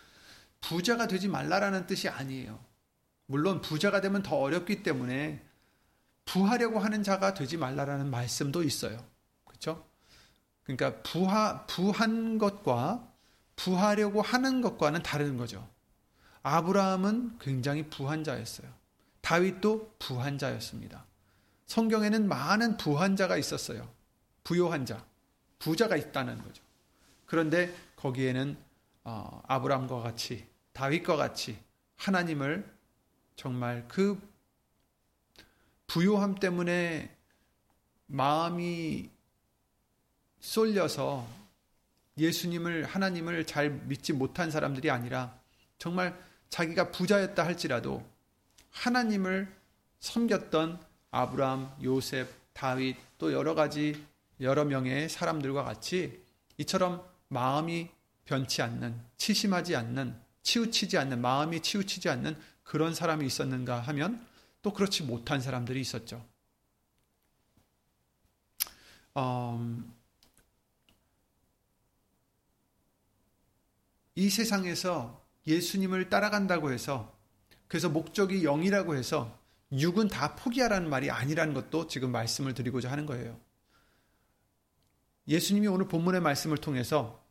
부자가 0.61 1.07
되지 1.07 1.27
말라라는 1.29 1.87
뜻이 1.87 2.09
아니에요. 2.09 2.63
물론 3.27 3.61
부자가 3.61 4.01
되면 4.01 4.23
더 4.23 4.37
어렵기 4.37 4.83
때문에 4.83 5.43
부하려고 6.27 6.79
하는 6.79 7.03
자가 7.03 7.33
되지 7.33 7.57
말라라는 7.57 8.11
말씀도 8.11 8.63
있어요. 8.63 9.05
그렇죠? 9.45 9.88
그러니까 10.69 11.03
부하 11.03 11.65
부한 11.67 12.37
것과 12.37 13.11
부하려고 13.57 14.21
하는 14.21 14.61
것과는 14.61 15.03
다른 15.03 15.39
거죠. 15.39 15.67
아브라함은 16.43 17.39
굉장히 17.39 17.89
부한 17.89 18.23
자였어요. 18.23 18.69
다윗도 19.23 19.95
부한 19.99 20.37
자였습니다. 20.37 21.07
성경에는 21.67 22.29
많은 22.29 22.77
부한 22.77 23.17
자가 23.17 23.39
있었어요. 23.39 23.89
부요한 24.45 24.85
자, 24.85 25.05
부자가 25.59 25.97
있다는 25.97 26.39
거죠. 26.43 26.63
그런데 27.25 27.75
거기에는 27.97 28.57
어, 29.05 29.43
아브라함과 29.47 30.01
같이 30.01 30.47
다윗과 30.75 31.17
같이 31.17 31.59
하나님을 31.97 32.71
정말 33.37 33.87
그 33.89 34.21
부요함 35.87 36.35
때문에 36.35 37.17
마음이 38.07 39.11
쏠려서 40.41 41.27
예수님을 42.17 42.85
하나님을 42.85 43.47
잘 43.47 43.71
믿지 43.71 44.13
못한 44.13 44.51
사람들이 44.51 44.91
아니라 44.91 45.39
정말 45.79 46.19
자기가 46.51 46.91
부자였다 46.91 47.45
할지라도 47.45 48.05
하나님을 48.71 49.53
섬겼던 50.01 50.81
아브라함, 51.11 51.77
요셉, 51.83 52.29
다윗 52.53 52.97
또 53.19 53.33
여러 53.33 53.55
가지 53.55 54.05
여러 54.41 54.65
명의 54.65 55.09
사람들과 55.09 55.65
같이 55.65 56.23
이처럼 56.59 57.05
마음이 57.29 57.89
변치 58.25 58.63
않는 58.63 59.01
치심하지 59.17 59.77
않는 59.77 60.19
치우치지 60.43 60.99
않는 60.99 61.21
마음이 61.21 61.61
치우치지 61.61 62.09
않는 62.09 62.37
그런 62.63 62.95
사람이 62.95 63.27
있었는가 63.27 63.81
하면 63.81 64.25
또 64.63 64.73
그렇지 64.73 65.05
못한 65.05 65.41
사람들이 65.41 65.81
있었죠. 65.81 66.25
음, 69.17 69.93
이 74.19 74.31
세상에서 74.31 75.25
예수님을 75.47 76.09
따라간다고 76.09 76.73
해서 76.73 77.17
그래서 77.69 77.89
목적이 77.89 78.43
영이라고 78.43 78.97
해서 78.97 79.39
육은 79.71 80.09
다 80.09 80.35
포기하라는 80.35 80.91
말이 80.91 81.09
아니라는 81.09 81.55
것도 81.55 81.87
지금 81.87 82.11
말씀을 82.11 82.53
드리고자 82.53 82.91
하는 82.91 83.07
거예요. 83.07 83.39
예수님이 85.29 85.69
오늘 85.69 85.87
본문의 85.87 86.21
말씀을 86.21 86.59
통해서 86.59 87.25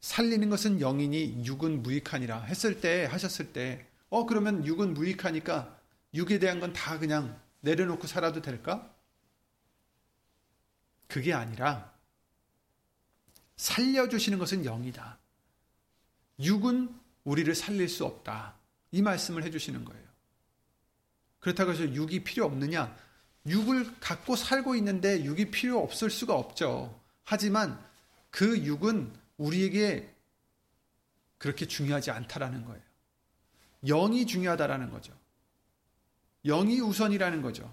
살리는 0.00 0.50
것은 0.50 0.80
영이니 0.80 1.46
육은 1.46 1.82
무익하니라 1.82 2.42
했을 2.42 2.82
때 2.82 3.06
하셨을 3.06 3.54
때 3.54 3.88
어 4.10 4.26
그러면 4.26 4.66
육은 4.66 4.92
무익하니까 4.92 5.78
육에 6.12 6.38
대한 6.38 6.60
건 6.60 6.74
다 6.74 6.98
그냥 6.98 7.40
내려놓고 7.60 8.06
살아도 8.06 8.42
될까? 8.42 8.94
그게 11.06 11.32
아니라 11.32 11.94
살려주시는 13.56 14.38
것은 14.38 14.66
영이다. 14.66 15.18
육은 16.40 16.94
우리를 17.24 17.54
살릴 17.54 17.88
수 17.88 18.04
없다. 18.04 18.54
이 18.90 19.02
말씀을 19.02 19.44
해주시는 19.44 19.84
거예요. 19.84 20.08
그렇다고 21.40 21.72
해서 21.72 21.84
육이 21.84 22.24
필요 22.24 22.46
없느냐? 22.46 22.96
육을 23.46 24.00
갖고 24.00 24.36
살고 24.36 24.74
있는데 24.76 25.24
육이 25.24 25.50
필요 25.50 25.82
없을 25.82 26.10
수가 26.10 26.34
없죠. 26.34 26.98
하지만 27.24 27.82
그 28.30 28.58
육은 28.58 29.12
우리에게 29.36 30.14
그렇게 31.38 31.66
중요하지 31.66 32.10
않다라는 32.10 32.64
거예요. 32.64 32.82
영이 33.84 34.26
중요하다라는 34.26 34.90
거죠. 34.90 35.16
영이 36.44 36.80
우선이라는 36.80 37.42
거죠. 37.42 37.72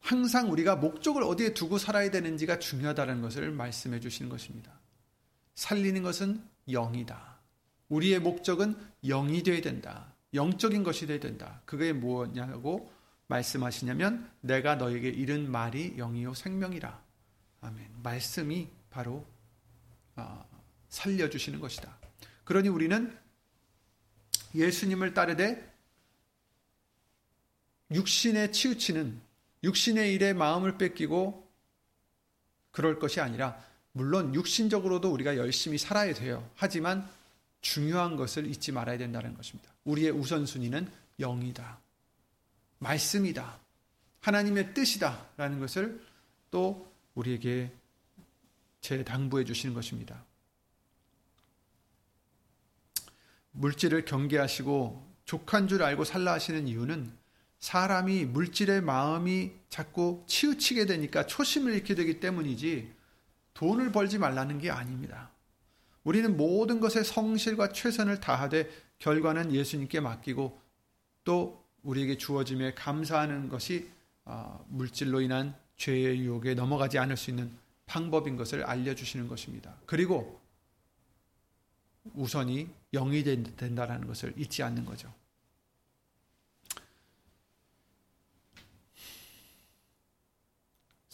항상 0.00 0.50
우리가 0.50 0.76
목적을 0.76 1.22
어디에 1.22 1.54
두고 1.54 1.78
살아야 1.78 2.10
되는지가 2.10 2.58
중요하다는 2.58 3.22
것을 3.22 3.50
말씀해 3.50 4.00
주시는 4.00 4.30
것입니다. 4.30 4.72
살리는 5.54 6.02
것은 6.02 6.42
영이다. 6.68 7.38
우리의 7.88 8.20
목적은 8.20 8.76
영이 9.04 9.42
되어야 9.42 9.60
된다. 9.60 10.14
영적인 10.32 10.84
것이 10.84 11.06
되어야 11.06 11.20
된다. 11.20 11.60
그게 11.64 11.92
무엇냐고 11.92 12.90
말씀하시냐면 13.26 14.28
내가 14.40 14.76
너에게 14.76 15.08
이른 15.08 15.50
말이 15.50 15.96
영이요 15.96 16.34
생명이라. 16.34 17.02
아멘. 17.60 17.90
말씀이 18.02 18.68
바로 18.90 19.24
어, 20.16 20.44
살려 20.88 21.28
주시는 21.28 21.60
것이다. 21.60 21.96
그러니 22.44 22.68
우리는 22.68 23.16
예수님을 24.54 25.14
따르되 25.14 25.70
육신에 27.92 28.50
치우치는 28.50 29.20
육신의 29.62 30.14
일에 30.14 30.32
마음을 30.32 30.78
뺏기고 30.78 31.48
그럴 32.70 32.98
것이 32.98 33.20
아니라 33.20 33.62
물론 33.92 34.34
육신적으로도 34.34 35.10
우리가 35.12 35.36
열심히 35.36 35.78
살아야 35.78 36.14
돼요. 36.14 36.48
하지만 36.54 37.08
중요한 37.60 38.16
것을 38.16 38.46
잊지 38.46 38.72
말아야 38.72 38.96
된다는 38.98 39.34
것입니다. 39.34 39.70
우리의 39.84 40.12
우선순위는 40.12 40.90
영이다. 41.18 41.78
말씀이다. 42.78 43.58
하나님의 44.20 44.74
뜻이다. 44.74 45.26
라는 45.36 45.60
것을 45.60 46.00
또 46.50 46.90
우리에게 47.14 47.70
재당부해 48.80 49.44
주시는 49.44 49.74
것입니다. 49.74 50.24
물질을 53.52 54.04
경계하시고 54.04 55.10
족한 55.24 55.68
줄 55.68 55.82
알고 55.82 56.04
살라 56.04 56.32
하시는 56.32 56.66
이유는 56.66 57.19
사람이 57.60 58.24
물질의 58.24 58.80
마음이 58.80 59.52
자꾸 59.68 60.24
치우치게 60.26 60.86
되니까 60.86 61.26
초심을 61.26 61.74
잃게 61.74 61.94
되기 61.94 62.18
때문이지 62.18 62.90
돈을 63.54 63.92
벌지 63.92 64.18
말라는 64.18 64.58
게 64.58 64.70
아닙니다. 64.70 65.30
우리는 66.02 66.36
모든 66.36 66.80
것에 66.80 67.02
성실과 67.02 67.72
최선을 67.72 68.20
다하되 68.20 68.70
결과는 68.98 69.52
예수님께 69.54 70.00
맡기고 70.00 70.58
또 71.24 71.62
우리에게 71.82 72.16
주어짐에 72.16 72.74
감사하는 72.74 73.48
것이 73.48 73.88
어, 74.24 74.64
물질로 74.68 75.20
인한 75.20 75.54
죄의 75.76 76.20
유혹에 76.20 76.54
넘어가지 76.54 76.98
않을 76.98 77.16
수 77.16 77.30
있는 77.30 77.50
방법인 77.86 78.36
것을 78.36 78.64
알려주시는 78.64 79.28
것입니다. 79.28 79.74
그리고 79.84 80.40
우선이 82.14 82.68
영이 82.92 83.24
된다는 83.24 84.06
것을 84.06 84.32
잊지 84.36 84.62
않는 84.62 84.84
거죠. 84.84 85.12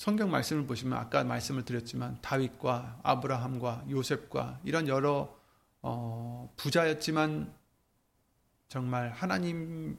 성경 0.07 0.31
말씀을 0.31 0.67
보시면 0.69 0.97
아까 0.97 1.25
말씀을 1.25 1.65
드렸지만 1.65 2.23
다윗과 2.23 3.01
아브라함과 3.03 3.87
요셉과 3.91 4.61
이런 4.63 4.87
여러 4.87 5.37
어, 5.83 6.49
부자였지만 6.55 7.53
정말 8.69 9.11
하나님으로부터 9.11 9.99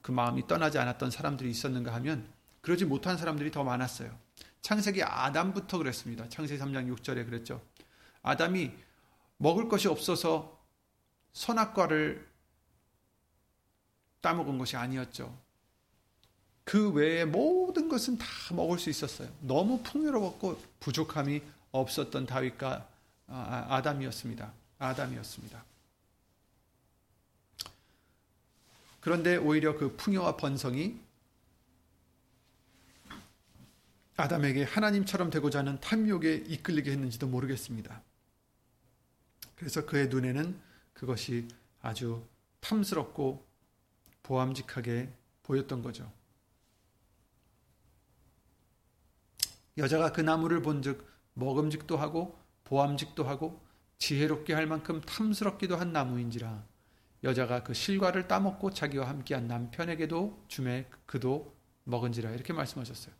그 0.00 0.12
마음이 0.12 0.46
떠나지 0.46 0.78
않았던 0.78 1.10
사람들이 1.10 1.50
있었는가 1.50 1.92
하면 1.94 2.32
그러지 2.60 2.84
못한 2.84 3.16
사람들이 3.16 3.50
더 3.50 3.64
많았어요. 3.64 4.16
창세기 4.60 5.02
아담부터 5.02 5.78
그랬습니다. 5.78 6.28
창세기 6.28 6.62
3장 6.62 6.96
6절에 6.98 7.26
그랬죠. 7.26 7.60
아담이 8.22 8.70
먹을 9.38 9.68
것이 9.68 9.88
없어서 9.88 10.56
선악과를 11.32 12.28
따먹은 14.20 14.56
것이 14.56 14.76
아니었죠. 14.76 15.47
그 16.68 16.90
외에 16.90 17.24
모든 17.24 17.88
것은 17.88 18.18
다 18.18 18.26
먹을 18.50 18.78
수 18.78 18.90
있었어요. 18.90 19.30
너무 19.40 19.82
풍요로웠고 19.82 20.60
부족함이 20.80 21.40
없었던 21.72 22.26
다윗과 22.26 22.86
아, 23.26 23.66
아, 23.68 23.76
아담이었습니다. 23.76 24.52
아담이었습니다. 24.78 25.64
그런데 29.00 29.38
오히려 29.38 29.78
그 29.78 29.96
풍요와 29.96 30.36
번성이 30.36 31.00
아담에게 34.18 34.64
하나님처럼 34.64 35.30
되고자 35.30 35.60
하는 35.60 35.80
탐욕에 35.80 36.34
이끌리게 36.48 36.90
했는지도 36.90 37.28
모르겠습니다. 37.28 38.02
그래서 39.56 39.86
그의 39.86 40.08
눈에는 40.08 40.60
그것이 40.92 41.48
아주 41.80 42.22
탐스럽고 42.60 43.42
보암직하게 44.22 45.08
보였던 45.44 45.82
거죠. 45.82 46.17
여자가 49.78 50.12
그 50.12 50.20
나무를 50.20 50.60
본즉 50.60 51.06
먹음직도 51.34 51.96
하고 51.96 52.38
보암직도 52.64 53.24
하고 53.24 53.64
지혜롭게 53.98 54.52
할 54.52 54.66
만큼 54.66 55.00
탐스럽기도 55.00 55.76
한 55.76 55.92
나무인지라 55.92 56.64
여자가 57.24 57.62
그 57.64 57.74
실과를 57.74 58.28
따먹고 58.28 58.72
자기와 58.72 59.08
함께한 59.08 59.48
남편에게도 59.48 60.44
주매 60.48 60.86
그도 61.06 61.56
먹은지라 61.84 62.30
이렇게 62.30 62.52
말씀하셨어요. 62.52 63.14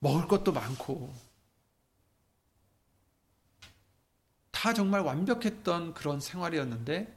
먹을 0.00 0.26
것도 0.26 0.52
많고 0.52 1.12
다 4.50 4.72
정말 4.72 5.02
완벽했던 5.02 5.94
그런 5.94 6.20
생활이었는데 6.20 7.16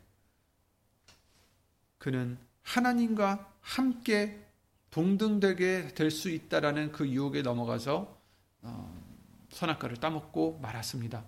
그는 1.97 2.37
하나님과 2.63 3.53
함께 3.61 4.50
동등되게 4.91 5.93
될 5.95 6.11
수 6.11 6.29
있다라는 6.29 6.91
그 6.91 7.07
유혹에 7.07 7.41
넘어가서 7.41 8.21
어, 8.61 9.03
선악과를 9.49 9.97
따먹고 9.97 10.59
말았습니다. 10.61 11.25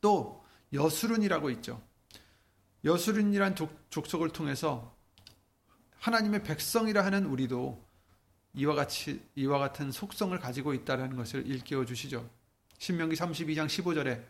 또 0.00 0.44
여수른이라고 0.72 1.50
있죠. 1.50 1.80
여수른이란 2.84 3.54
족 3.54 4.06
속을 4.06 4.30
통해서 4.30 4.94
하나님의 6.00 6.42
백성이라 6.42 7.04
하는 7.04 7.26
우리도 7.26 7.82
이와 8.54 8.74
같이 8.74 9.22
이와 9.34 9.58
같은 9.58 9.90
속성을 9.90 10.38
가지고 10.38 10.74
있다는 10.74 11.16
것을 11.16 11.46
일깨워 11.46 11.84
주시죠. 11.84 12.28
신명기 12.78 13.16
32장 13.16 13.66
15절에 13.66 14.24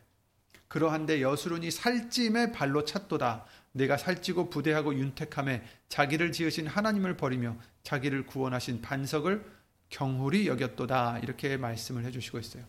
그러한데 0.68 1.20
여수론이 1.22 1.70
살찜의 1.70 2.52
발로 2.52 2.84
찼도다. 2.84 3.46
내가 3.74 3.96
살찌고 3.96 4.50
부대하고 4.50 4.94
윤택함에 4.94 5.62
자기를 5.88 6.32
지으신 6.32 6.66
하나님을 6.66 7.16
버리며 7.16 7.56
자기를 7.82 8.24
구원하신 8.26 8.80
반석을 8.82 9.44
경홀히 9.88 10.46
여겼도다. 10.46 11.18
이렇게 11.18 11.56
말씀을 11.56 12.04
해주시고 12.04 12.38
있어요. 12.38 12.64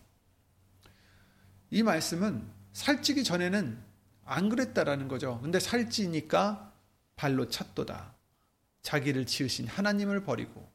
이 1.70 1.82
말씀은 1.82 2.44
살찌기 2.72 3.22
전에는 3.22 3.78
안 4.24 4.48
그랬다라는 4.48 5.06
거죠. 5.06 5.38
근데 5.42 5.60
살찌니까 5.60 6.72
발로 7.14 7.48
찼도다. 7.48 8.14
자기를 8.82 9.26
지으신 9.26 9.66
하나님을 9.66 10.24
버리고 10.24 10.68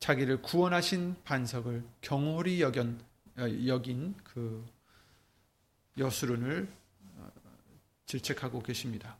자기를 0.00 0.42
구원하신 0.42 1.16
반석을 1.24 1.84
경홀히 2.00 2.62
여긴, 2.62 2.98
어, 3.36 4.22
그 4.24 4.64
여수론을 5.98 6.66
어, 6.66 6.78
질책하고 8.08 8.62
계십니다. 8.62 9.16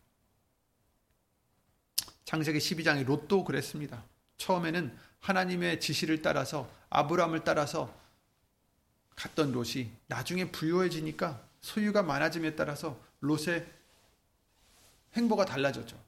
창세기 2.24 2.59
12장의 2.59 3.05
롯도 3.05 3.44
그랬습니다. 3.44 4.03
처음에는 4.38 4.96
하나님의 5.20 5.81
지시를 5.81 6.22
따라서 6.22 6.70
아브라함을 6.90 7.44
따라서 7.44 7.94
갔던 9.14 9.53
롯이 9.53 9.90
나중에 10.07 10.51
부유해지니까 10.51 11.42
소유가 11.61 12.03
많아짐에 12.03 12.57
따라서 12.57 13.01
롯의 13.20 13.66
행보가 15.14 15.44
달라졌죠. 15.44 16.03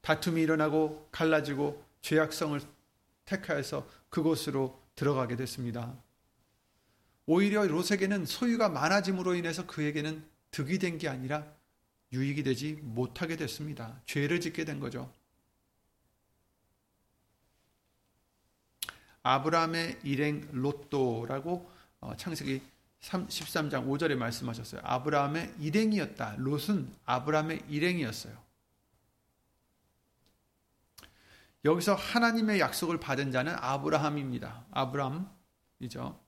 다툼이 0.00 0.42
일어나고 0.42 1.08
갈라지고 1.10 1.84
죄악성을 2.02 2.60
택하여서 3.24 3.88
그곳으로 4.08 4.80
들어가게 4.94 5.36
됐습니다. 5.36 5.94
오히려 7.26 7.66
롯에게는 7.66 8.26
소유가 8.26 8.68
많아짐으로 8.68 9.34
인해서 9.34 9.66
그에게는 9.66 10.33
득이 10.54 10.78
된 10.78 10.98
게 10.98 11.08
아니라 11.08 11.44
유익이 12.12 12.44
되지 12.44 12.74
못하게 12.80 13.34
됐습니다. 13.34 14.00
죄를 14.06 14.40
짓게 14.40 14.64
된 14.64 14.78
거죠. 14.78 15.12
아브라함의 19.24 19.98
일행 20.04 20.48
롯도라고 20.52 21.68
어, 22.00 22.16
창세기 22.16 22.62
13장 23.00 23.88
5절에 23.88 24.14
말씀하셨어요. 24.14 24.80
아브라함의 24.84 25.54
일행이었다. 25.58 26.36
롯은 26.38 26.94
아브라함의 27.04 27.64
일행이었어요. 27.68 28.44
여기서 31.64 31.96
하나님의 31.96 32.60
약속을 32.60 33.00
받은 33.00 33.32
자는 33.32 33.56
아브라함입니다. 33.58 34.66
아브라함이죠. 34.70 36.20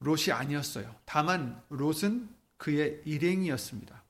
롯이 0.00 0.32
아니었어요. 0.32 0.94
다만 1.06 1.62
롯은 1.70 2.39
그의 2.60 3.00
일행이었습니다. 3.06 4.02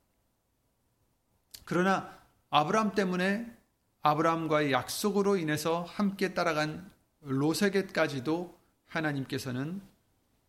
그러나 1.65 2.19
아브라함 2.51 2.97
때문에 2.97 3.47
아브라함과의 4.03 4.73
약속으로 4.73 5.37
인해서 5.37 5.85
함께 5.85 6.35
따라간 6.35 6.91
롯에게까지도 7.21 8.59
하나님께서는 8.89 9.81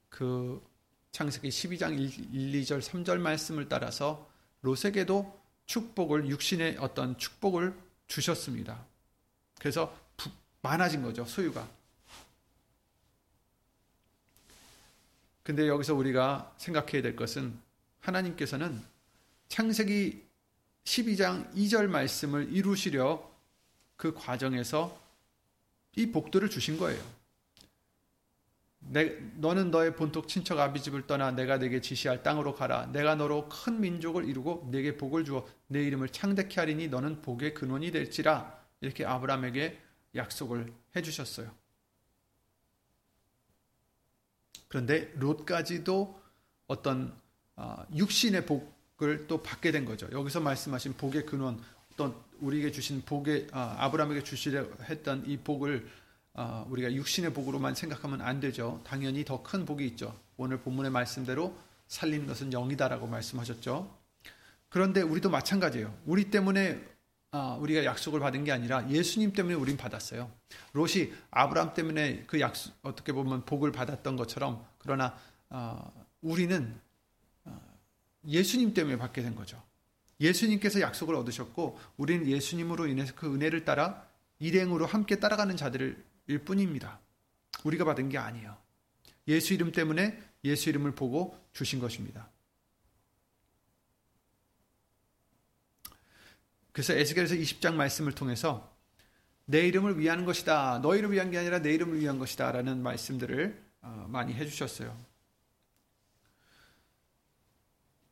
그 0.09 0.65
창세기 1.11 1.49
12장 1.49 1.99
1, 1.99 2.63
2절 2.63 2.81
3절 2.81 3.19
말씀을 3.19 3.69
따라서 3.69 4.27
롯에게도 4.61 5.39
축복을 5.67 6.27
육신의 6.27 6.77
어떤 6.79 7.15
축복을 7.19 7.77
주셨습니다. 8.07 8.83
그래서 9.59 9.95
많아진 10.63 11.03
거죠, 11.03 11.23
소유가. 11.25 11.69
근데 15.43 15.67
여기서 15.67 15.93
우리가 15.93 16.51
생각해야 16.57 17.03
될 17.03 17.15
것은 17.15 17.69
하나님께서는 18.01 18.81
창세기 19.47 20.23
12장 20.83 21.53
2절 21.53 21.87
말씀을 21.87 22.51
이루시려 22.51 23.29
그 23.95 24.13
과정에서 24.13 24.99
이 25.95 26.11
복들을 26.11 26.49
주신 26.49 26.77
거예요. 26.77 27.01
내, 28.79 29.19
너는 29.35 29.69
너의 29.69 29.95
본토 29.95 30.25
친척 30.25 30.59
아비 30.59 30.81
집을 30.81 31.05
떠나 31.05 31.31
내가 31.31 31.59
내게 31.59 31.81
지시할 31.81 32.23
땅으로 32.23 32.55
가라. 32.55 32.87
내가 32.87 33.15
너로 33.15 33.47
큰 33.47 33.79
민족을 33.79 34.27
이루고 34.27 34.69
내게 34.71 34.97
복을 34.97 35.23
주어 35.23 35.47
내 35.67 35.83
이름을 35.83 36.09
창대케 36.09 36.59
하리니 36.59 36.87
너는 36.87 37.21
복의 37.21 37.53
근원이 37.53 37.91
될지라. 37.91 38.59
이렇게 38.81 39.05
아브라함에게 39.05 39.79
약속을 40.15 40.73
해 40.95 41.01
주셨어요. 41.01 41.51
그런데 44.67 45.11
롯까지도 45.15 46.19
어떤 46.67 47.13
아, 47.13 47.20
육신의 47.95 48.45
복을 48.45 49.27
또 49.27 49.41
받게 49.41 49.71
된 49.71 49.85
거죠. 49.85 50.07
여기서 50.11 50.39
말씀하신 50.39 50.93
복의 50.93 51.25
근원, 51.25 51.59
어떤 51.93 52.15
우리에게 52.39 52.71
주신 52.71 53.01
복의 53.01 53.47
아, 53.51 53.75
아브라함에게 53.79 54.23
주시려 54.23 54.65
했던 54.89 55.23
이 55.27 55.37
복을 55.37 55.87
아, 56.33 56.65
우리가 56.69 56.93
육신의 56.93 57.33
복으로만 57.33 57.75
생각하면 57.75 58.21
안 58.21 58.39
되죠. 58.39 58.81
당연히 58.85 59.25
더 59.25 59.43
큰 59.43 59.65
복이 59.65 59.85
있죠. 59.87 60.17
오늘 60.37 60.59
본문의 60.59 60.91
말씀대로 60.91 61.55
살린 61.87 62.25
것은 62.25 62.51
영이다라고 62.53 63.05
말씀하셨죠. 63.07 63.99
그런데 64.69 65.01
우리도 65.01 65.29
마찬가지예요. 65.29 65.93
우리 66.05 66.31
때문에 66.31 66.79
아, 67.33 67.57
우리가 67.59 67.85
약속을 67.85 68.19
받은 68.19 68.43
게 68.43 68.51
아니라 68.51 68.89
예수님 68.89 69.33
때문에 69.33 69.55
우린 69.55 69.77
받았어요. 69.77 70.31
롯이 70.73 71.13
아브라함 71.31 71.73
때문에 71.73 72.23
그 72.27 72.39
약속 72.39 72.73
어떻게 72.81 73.13
보면 73.13 73.45
복을 73.45 73.71
받았던 73.71 74.15
것처럼 74.15 74.65
그러나 74.79 75.15
어, 75.49 75.91
우리는 76.21 76.73
어, 76.73 76.90
예수님 78.27 78.73
때문에 78.73 78.97
받게 78.97 79.21
된 79.21 79.35
거죠. 79.35 79.61
예수님께서 80.19 80.81
약속을 80.81 81.15
얻으셨고 81.15 81.79
우리는 81.97 82.27
예수님으로 82.27 82.87
인해서 82.87 83.13
그 83.15 83.33
은혜를 83.33 83.65
따라 83.65 84.05
일행으로 84.39 84.85
함께 84.85 85.19
따라가는 85.19 85.57
자들일 85.57 86.03
뿐입니다. 86.45 86.99
우리가 87.63 87.85
받은 87.85 88.09
게 88.09 88.17
아니에요. 88.17 88.55
예수 89.27 89.53
이름 89.53 89.71
때문에 89.71 90.21
예수 90.43 90.69
이름을 90.69 90.93
보고 90.93 91.37
주신 91.53 91.79
것입니다. 91.79 92.29
그래서 96.71 96.93
에스겔에서 96.93 97.35
20장 97.35 97.73
말씀을 97.73 98.13
통해서 98.13 98.71
내 99.45 99.67
이름을 99.67 99.99
위하는 99.99 100.25
것이다. 100.25 100.79
너희를 100.79 101.11
위한 101.11 101.29
게 101.31 101.37
아니라 101.37 101.59
내 101.59 101.73
이름을 101.73 101.99
위한 101.99 102.17
것이다. 102.17 102.51
라는 102.51 102.81
말씀들을 102.81 103.61
어, 103.81 104.05
많이 104.09 104.33
해주셨어요. 104.33 105.10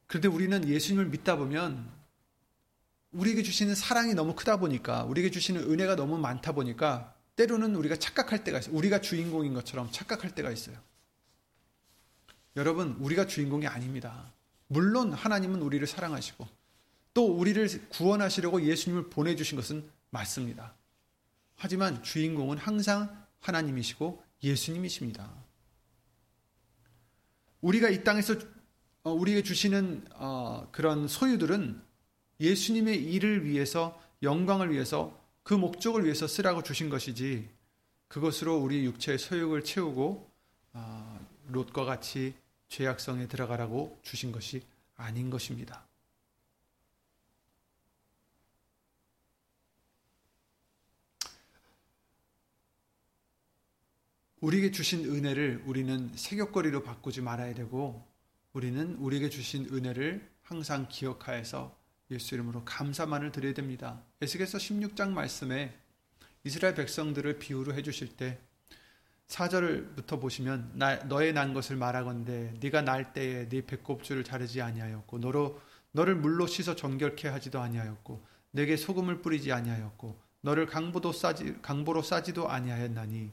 그런데 0.09 0.27
우리는 0.27 0.67
예수님을 0.67 1.05
믿다 1.05 1.37
보면 1.37 1.87
우리에게 3.11 3.43
주시는 3.43 3.75
사랑이 3.75 4.15
너무 4.15 4.33
크다 4.35 4.57
보니까 4.57 5.03
우리에게 5.03 5.29
주시는 5.29 5.69
은혜가 5.69 5.95
너무 5.95 6.17
많다 6.17 6.51
보니까 6.51 7.13
때로는 7.35 7.75
우리가 7.75 7.95
착각할 7.95 8.43
때가 8.43 8.57
있어요. 8.57 8.75
우리가 8.75 9.01
주인공인 9.01 9.53
것처럼 9.53 9.91
착각할 9.91 10.33
때가 10.33 10.49
있어요. 10.49 10.75
여러분, 12.55 12.97
우리가 12.99 13.27
주인공이 13.27 13.67
아닙니다. 13.67 14.33
물론 14.67 15.13
하나님은 15.13 15.61
우리를 15.61 15.85
사랑하시고 15.85 16.47
또 17.13 17.27
우리를 17.27 17.89
구원하시려고 17.89 18.63
예수님을 18.63 19.11
보내주신 19.11 19.57
것은 19.57 19.87
맞습니다. 20.09 20.73
하지만 21.55 22.01
주인공은 22.01 22.57
항상 22.57 23.25
하나님이시고 23.41 24.23
예수님이십니다. 24.41 25.31
우리가 27.61 27.89
이 27.89 28.03
땅에서 28.03 28.33
어, 28.33 28.37
우리에게 29.13 29.43
주시는 29.43 30.05
어, 30.15 30.67
그런 30.71 31.07
소유들은 31.07 31.81
예수님의 32.39 33.03
일을 33.03 33.45
위해서 33.45 34.01
영광을 34.23 34.71
위해서 34.71 35.17
그 35.43 35.53
목적을 35.53 36.03
위해서 36.03 36.27
쓰라고 36.27 36.63
주신 36.63 36.89
것이지 36.89 37.49
그것으로 38.07 38.57
우리 38.57 38.85
육체의 38.85 39.17
소욕을 39.17 39.63
채우고 39.63 40.29
어, 40.73 41.27
롯과 41.47 41.85
같이 41.85 42.33
죄악성에 42.69 43.27
들어가라고 43.27 43.97
주신 44.03 44.31
것이 44.31 44.61
아닌 44.95 45.29
것입니다. 45.29 45.85
우리에게 54.41 54.71
주신 54.71 55.03
은혜를 55.05 55.63
우리는 55.65 56.11
세격거리로 56.15 56.83
바꾸지 56.83 57.21
말아야 57.21 57.53
되고 57.53 58.08
우리는 58.53 58.95
우리에게 58.95 59.29
주신 59.29 59.67
은혜를 59.71 60.27
항상 60.41 60.87
기억하여서 60.89 61.77
예수 62.09 62.33
이름으로 62.33 62.65
감사만을 62.65 63.31
드려야 63.31 63.53
됩니다. 63.53 64.01
에스겔서 64.21 64.57
16장 64.57 65.09
말씀에 65.09 65.77
이스라엘 66.43 66.73
백성들을 66.73 67.37
비유로 67.37 67.75
해 67.75 67.83
주실 67.83 68.15
때 68.17 68.39
4절부터 69.27 70.19
보시면 70.19 70.71
나, 70.73 70.95
너의 70.95 71.33
난 71.33 71.53
것을 71.53 71.75
말하건대 71.75 72.55
네가 72.59 72.81
날 72.81 73.13
때에 73.13 73.47
네 73.47 73.63
배꼽줄을 73.63 74.23
자르지 74.23 74.63
아니하였고 74.63 75.19
너로 75.19 75.61
너를 75.91 76.15
물로 76.15 76.47
씻어 76.47 76.75
정결케 76.75 77.27
하지도 77.27 77.59
아니하였고 77.59 78.25
내게 78.49 78.77
소금을 78.77 79.21
뿌리지 79.21 79.51
아니하였고 79.51 80.19
너를 80.41 80.65
강보도 80.65 81.11
싸지 81.11 81.57
강보로 81.61 82.01
싸지도 82.01 82.49
아니하였나니 82.49 83.31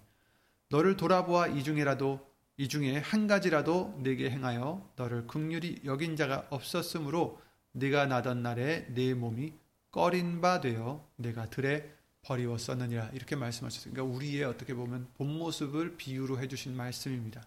너를 0.69 0.99
돌아보아 0.99 1.47
이 1.47 1.65
중에라도 1.65 2.36
이 2.59 2.69
중에 2.69 2.99
한 2.99 3.27
가지라도 3.27 3.95
내게 4.03 4.31
행하여 4.31 4.92
너를 4.97 5.27
극률이 5.27 5.83
여긴 5.85 6.16
자가 6.16 6.47
없었으므로 6.51 7.40
네가 7.73 8.07
나던 8.07 8.42
날에 8.42 8.87
네 8.95 9.12
몸이 9.12 9.53
꺼린 9.90 10.40
바 10.40 10.61
되어 10.61 11.07
내가 11.16 11.51
들에 11.51 11.95
버리웠었느니라 12.23 13.11
이렇게 13.12 13.37
말씀하셨어요. 13.37 13.92
그러니까 13.92 14.16
우리의 14.16 14.45
어떻게 14.45 14.75
보면 14.75 15.09
본 15.14 15.38
모습을 15.38 15.97
비유로 15.97 16.40
해주신 16.40 16.75
말씀입니다. 16.75 17.42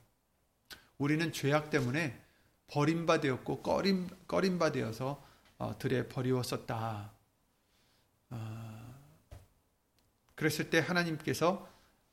우리는 0.97 1.31
죄악 1.33 1.69
때문에 1.69 2.21
버림바 2.67 3.19
되었고 3.19 3.61
꺼림 3.61 4.07
꺼림바 4.27 4.71
되어서 4.71 5.23
어, 5.57 5.77
들에 5.77 6.07
버리웠었다. 6.07 7.11
어, 8.29 8.95
그랬을 10.35 10.69
때 10.69 10.79
하나님께서 10.79 11.67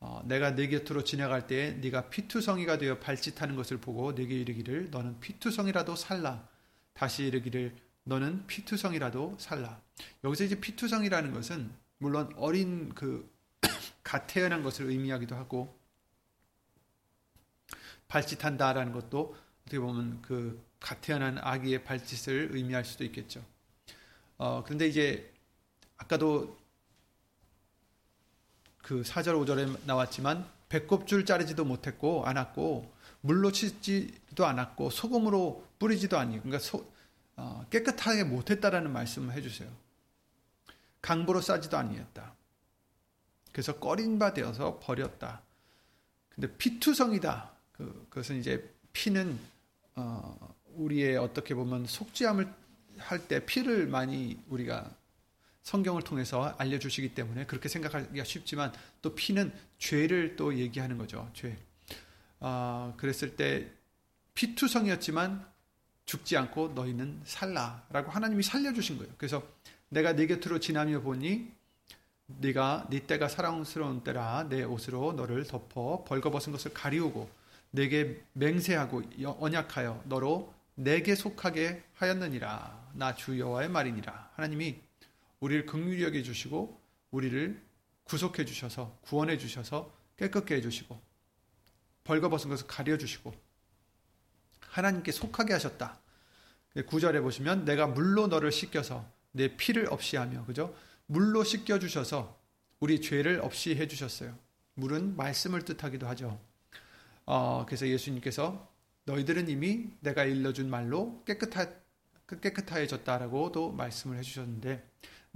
어, 0.07 0.23
내가 0.25 0.55
네 0.55 0.69
곁으로 0.69 1.03
지나갈 1.03 1.49
때에 1.49 1.73
네가 1.73 2.11
피투성이가 2.11 2.79
되어 2.79 3.01
발짓하는 3.01 3.57
것을 3.57 3.79
보고 3.79 4.13
네게 4.13 4.35
이르기를 4.35 4.91
너는 4.93 5.19
피투성이라도 5.19 5.97
살라. 5.97 6.49
다시 6.93 7.27
이르기를 7.27 7.75
너는 8.05 8.47
피투성이라도 8.47 9.37
살라. 9.41 9.83
여기서 10.23 10.45
이제 10.45 10.61
피투성이라는 10.61 11.33
것은 11.33 11.73
물론 11.99 12.33
어린 12.37 12.95
그 12.95 13.29
갓 14.05 14.29
태어난 14.29 14.63
것을 14.63 14.87
의미하기도 14.87 15.35
하고 15.35 15.77
발짓한다라는 18.07 18.93
것도 18.93 19.37
어떻게 19.65 19.81
보면 19.81 20.23
그 20.23 20.67
갓 20.87 21.01
태어난 21.01 21.39
아기의 21.39 21.85
발짓을 21.85 22.51
의미할 22.53 22.85
수도 22.85 23.05
있겠죠. 23.05 23.45
어, 24.39 24.63
그런데 24.65 24.87
이제 24.87 25.33
아까도 25.97 26.57
그 28.87 29.03
4절 29.03 29.35
5절에 29.45 29.85
나왔지만 29.85 30.49
배꼽줄 30.69 31.27
자르지도 31.27 31.65
못했고 31.65 32.25
않았고 32.25 32.95
물로 33.21 33.51
치지도 33.51 34.47
않았고 34.47 34.91
소금으로 34.91 35.67
뿌리지도 35.81 36.17
아니고 36.17 36.45
그러니까 36.45 36.61
소, 36.61 36.89
어, 37.35 37.67
깨끗하게 37.69 38.23
못했다라는 38.23 38.93
말씀을 38.93 39.35
해주세요. 39.35 39.69
강보로 41.03 41.41
싸지도 41.41 41.77
아니었다. 41.77 42.37
그래서 43.51 43.77
꺼린 43.81 44.21
바 44.21 44.33
되어서 44.33 44.79
버렸다. 44.79 45.43
근데 46.29 46.57
피투성이다. 46.57 47.51
그, 47.73 48.07
그것은 48.09 48.39
이제 48.39 48.73
피는 48.93 49.37
어, 49.97 50.55
우리의 50.77 51.17
어떻게 51.17 51.57
보면 51.57 51.87
속죄함을 51.87 52.55
할 52.99 53.27
때 53.27 53.45
피를 53.45 53.89
많이 53.89 54.41
우리가 54.49 54.89
성경을 55.67 56.03
통해서 56.03 56.55
알려주시기 56.59 57.13
때문에 57.17 57.45
그렇게 57.47 57.69
생각하기가 57.69 58.23
쉽지만 58.23 58.73
또 59.03 59.17
피는 59.17 59.53
죄를 59.79 60.37
또 60.37 60.57
얘기하는 60.57 60.97
거죠. 60.97 61.29
죄. 61.35 61.59
어, 62.39 62.95
그랬을 62.97 63.35
때 63.35 63.67
피투성이었지만 64.35 65.45
죽지 66.05 66.37
않고 66.37 66.69
너희는 66.69 67.21
살라라고 67.25 68.13
하나님이 68.13 68.45
살려주신 68.45 68.99
거예요. 68.99 69.13
그래서 69.19 69.43
내가 69.89 70.15
네 70.15 70.29
곁으로 70.29 70.61
지나며 70.61 71.01
보니 71.01 71.51
네가 72.27 72.87
네 72.91 73.05
때가 73.05 73.27
사랑스러운 73.27 74.05
때라 74.05 74.47
내 74.49 74.63
옷으로 74.63 75.15
너를 75.15 75.49
덮어 75.49 76.05
벌거벗은 76.05 76.53
것을 76.53 76.73
가리우고 76.75 77.29
내게 77.73 78.23
맹세하고 78.35 79.03
언약하여 79.41 80.05
너로 80.05 80.55
내게 80.77 81.17
속하게 81.17 81.83
하였느니라 81.95 82.91
나 82.95 83.17
주 83.17 83.37
여호와의 83.39 83.69
말이니라 83.69 84.31
하나님이 84.37 84.87
우리를 85.41 85.67
극률히 85.67 86.03
여겨 86.03 86.23
주시고 86.23 86.81
우리를 87.11 87.63
구속해 88.05 88.45
주셔서 88.45 88.99
구원해 89.03 89.39
주셔서 89.39 89.93
깨끗게 90.17 90.57
해 90.57 90.61
주시고 90.61 91.01
벌거벗은 92.05 92.49
것을 92.49 92.67
가려 92.67 92.97
주시고 92.97 93.35
하나님께 94.61 95.13
속하게 95.13 95.53
하셨다. 95.55 95.99
9절에 96.75 97.23
보시면 97.23 97.65
내가 97.65 97.87
물로 97.87 98.27
너를 98.27 98.53
씻겨서 98.53 99.11
내 99.33 99.57
피를 99.57 99.87
없이 99.91 100.17
하며 100.17 100.45
그죠? 100.45 100.75
물로 101.07 101.45
씻겨 101.45 101.79
주셔서 101.79 102.39
우리 102.81 103.01
죄를 103.01 103.41
없이 103.41 103.75
해 103.75 103.89
주셨어요. 103.89 104.37
물은 104.75 105.17
말씀을 105.17 105.63
뜻하기도 105.65 106.07
하죠. 106.09 106.39
어, 107.25 107.65
그래서 107.67 107.89
예수님께서 107.89 108.71
너희들은 109.05 109.49
이미 109.49 109.91
내가 110.01 110.25
일러준 110.25 110.69
말로 110.69 111.23
깨끗하, 111.25 111.67
깨끗해졌다라고도 112.43 113.73
말씀을 113.73 114.19
해주셨는데 114.19 114.87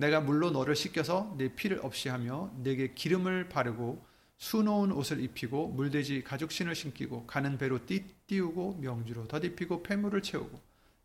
내가 0.01 0.21
물로 0.21 0.51
너를 0.51 0.75
씻겨서 0.75 1.35
내 1.37 1.55
피를 1.55 1.81
없이 1.83 2.09
하며 2.09 2.51
내게 2.57 2.95
기름을 2.95 3.51
바르고 3.51 4.03
수놓은 4.39 4.93
옷을 4.93 5.21
입히고 5.21 5.69
물돼지 5.69 6.25
가죽신을 6.25 6.75
신기고 6.75 7.27
가는 7.27 7.59
배로 7.59 7.85
띠, 7.85 8.07
띄우고 8.27 8.79
명주로 8.81 9.29
덧입히고 9.29 9.83
폐물을 9.83 10.23
채우고 10.23 10.59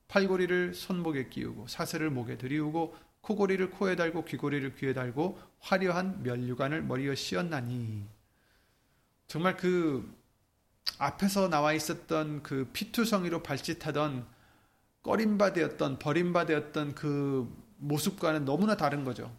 팔고리를 0.08 0.74
손목에 0.74 1.28
끼우고 1.28 1.68
사슬을 1.68 2.10
목에 2.10 2.38
들이우고 2.38 2.96
코고리를 3.20 3.70
코에 3.72 3.98
달고 3.98 4.24
귀고리를 4.24 4.76
귀에 4.76 4.94
달고 4.94 5.40
화려한 5.60 6.24
면류관을 6.24 6.84
머리에 6.84 7.16
씌었나니. 7.16 8.06
정말 9.28 9.58
그 9.58 10.10
앞에서 11.00 11.50
나와 11.50 11.74
있었던 11.74 12.44
그 12.44 12.70
피투성이로 12.72 13.44
발짓하던 13.44 14.26
꺼림바되었던 15.04 16.00
버림바되었던 16.00 16.96
그 16.96 17.65
모습과는 17.78 18.46
너무나 18.46 18.78
다른 18.78 19.04
거죠. 19.04 19.36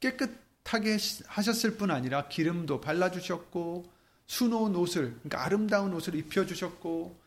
깨끗하게 0.00 0.98
하셨을 1.26 1.76
뿐 1.76 1.90
아니라 1.90 2.28
기름도 2.28 2.80
발라주셨고 2.80 3.92
수놓은 4.26 4.74
옷을 4.76 5.14
그러니까 5.14 5.44
아름다운 5.44 5.92
옷을 5.94 6.14
입혀주셨고 6.14 7.18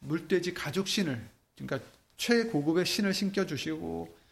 물돼지 0.00 0.54
가죽 0.54 0.88
신을 0.88 1.28
그러니까 1.56 1.88
최고급의 2.16 2.86
신을 2.86 3.14
신겨주시고 3.14 4.22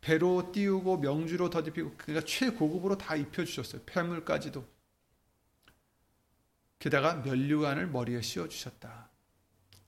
배로 0.00 0.50
띄우고 0.52 0.98
명주로 0.98 1.50
덧입히고 1.50 1.94
그러니까 1.96 2.26
최고급으로 2.26 2.96
다 2.96 3.16
입혀주셨어요. 3.16 3.82
폐물까지도. 3.86 4.64
게다가 6.78 7.16
면류관을 7.16 7.88
머리에 7.88 8.22
씌워주셨다. 8.22 9.10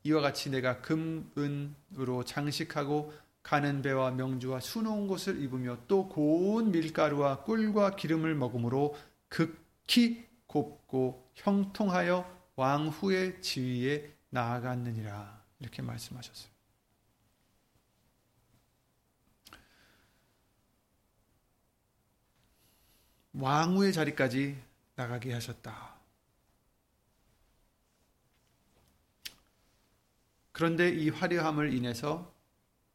이와 0.04 0.20
같이 0.20 0.50
내가 0.50 0.82
금, 0.82 1.30
은으로 1.38 2.24
장식하고 2.24 3.14
가는 3.42 3.82
배와 3.82 4.12
명주와 4.12 4.60
수놓은 4.60 5.08
것을 5.08 5.42
입으며 5.42 5.78
또 5.88 6.08
고운 6.08 6.70
밀가루와 6.70 7.42
꿀과 7.44 7.96
기름을 7.96 8.34
먹음으로 8.34 8.96
극히 9.28 10.28
곱고 10.46 11.30
형통하여 11.34 12.42
왕후의 12.56 13.42
지위에 13.42 14.14
나아갔느니라. 14.30 15.42
이렇게 15.60 15.82
말씀하셨어요. 15.82 16.52
왕후의 23.34 23.92
자리까지 23.92 24.62
나가게 24.94 25.32
하셨다. 25.32 25.94
그런데 30.52 30.90
이 30.90 31.08
화려함을 31.08 31.72
인해서 31.72 32.31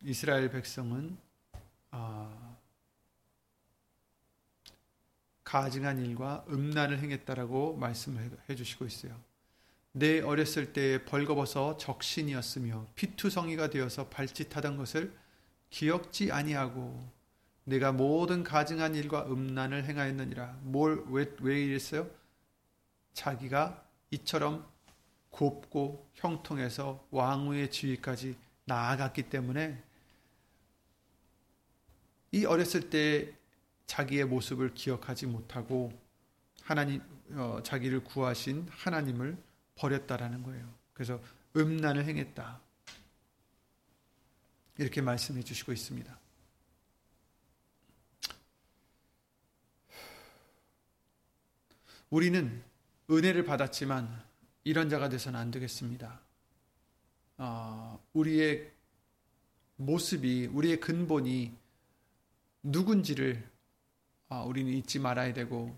이스라엘 0.02 0.50
백성은 0.50 1.18
아, 1.92 2.58
가증한 5.44 6.06
일과 6.06 6.46
음란을 6.50 7.00
행했다라고 7.00 7.78
말씀을 7.78 8.38
해주시고 8.50 8.86
있어요. 8.86 9.18
내 9.94 10.20
어렸을 10.20 10.74
때 10.74 11.04
벌거벗어 11.06 11.78
적신이었으며 11.78 12.86
피투성이가 12.96 13.70
되어서 13.70 14.10
발짓하던 14.10 14.78
것을 14.78 15.18
기억지 15.70 16.32
아니하고 16.32 17.18
내가 17.64 17.92
모든 17.92 18.44
가증한 18.44 18.96
일과 18.96 19.26
음란을 19.26 19.86
행하였느니라. 19.86 20.60
뭘, 20.62 21.04
왜, 21.10 21.34
왜 21.42 21.66
이랬어요? 21.66 22.10
자기가 23.14 23.84
이처럼 24.12 24.66
곱고 25.32 26.10
형통해서 26.14 27.06
왕후의 27.12 27.72
지위까지 27.72 28.38
나아갔기 28.66 29.24
때문에 29.24 29.84
이 32.38 32.46
어렸을 32.46 32.92
때 32.92 33.34
자기의 33.88 34.26
모습을 34.26 34.76
기억하지 34.76 35.26
못하고 35.26 35.92
하나님, 36.62 37.02
어, 37.32 37.62
자기를 37.64 38.04
구하신 38.04 38.68
하나님을 38.70 39.36
버렸다라는 39.74 40.44
거예요. 40.44 40.72
그래서 40.94 41.20
음란을 41.56 42.06
행했다. 42.06 42.62
이렇게 44.78 45.02
말씀해 45.02 45.42
주시고 45.42 45.72
있습니다. 45.72 46.20
우리는 52.12 52.64
은혜를 53.10 53.46
받았지만 53.46 54.24
이런 54.64 54.90
자가 54.90 55.10
돼서는 55.10 55.40
안 55.40 55.50
되겠습니다. 55.50 56.22
어, 57.40 58.06
우리의 58.14 58.72
모습이, 59.78 60.48
우리의 60.54 60.80
근본이 60.80 61.66
누군지를 62.68 63.50
어, 64.30 64.44
우리는 64.46 64.72
잊지 64.74 65.00
말아야 65.00 65.34
되고, 65.34 65.78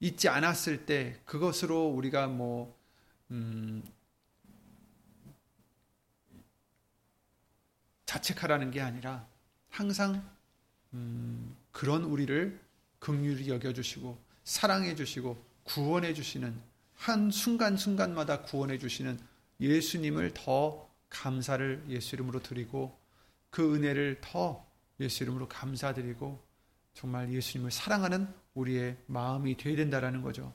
잊지 0.00 0.28
않았을 0.28 0.86
때 0.86 1.20
그것으로 1.26 1.88
우리가 1.88 2.26
뭐, 2.26 2.74
음, 3.30 3.82
자책하라는 8.06 8.70
게 8.70 8.80
아니라 8.80 9.26
항상 9.68 10.28
음, 10.94 11.54
그런 11.70 12.02
우리를 12.02 12.58
극률히 12.98 13.48
여겨주시고 13.50 14.18
사랑해 14.42 14.96
주시고 14.96 15.40
구원해 15.62 16.12
주시는 16.12 16.60
한 16.96 17.30
순간 17.30 17.76
순간마다 17.76 18.42
구원해 18.42 18.78
주시는 18.78 19.20
예수님을 19.60 20.34
더 20.34 20.90
감사를 21.08 21.84
예수 21.88 22.16
이름으로 22.16 22.42
드리고 22.42 22.98
그 23.50 23.76
은혜를 23.76 24.18
더 24.22 24.66
예수 25.00 25.22
이름으로 25.24 25.48
감사드리고 25.48 26.46
정말 26.94 27.32
예수님을 27.32 27.70
사랑하는 27.70 28.32
우리의 28.54 29.02
마음이 29.06 29.56
되어야 29.56 29.76
된다라는 29.76 30.22
거죠. 30.22 30.54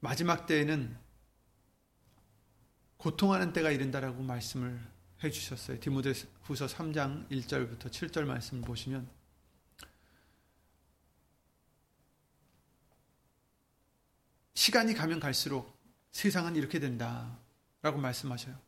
마지막 0.00 0.46
때에는 0.46 0.96
고통하는 2.98 3.52
때가 3.52 3.70
이른다라고 3.70 4.22
말씀을 4.22 4.80
해 5.22 5.30
주셨어요. 5.30 5.80
디모데후서 5.80 6.66
3장 6.66 7.30
1절부터 7.30 7.90
7절 7.90 8.24
말씀을 8.24 8.62
보시면 8.62 9.08
시간이 14.54 14.94
가면 14.94 15.20
갈수록 15.20 15.74
세상은 16.12 16.56
이렇게 16.56 16.78
된다. 16.78 17.38
라고 17.82 17.98
말씀하셔요. 17.98 18.58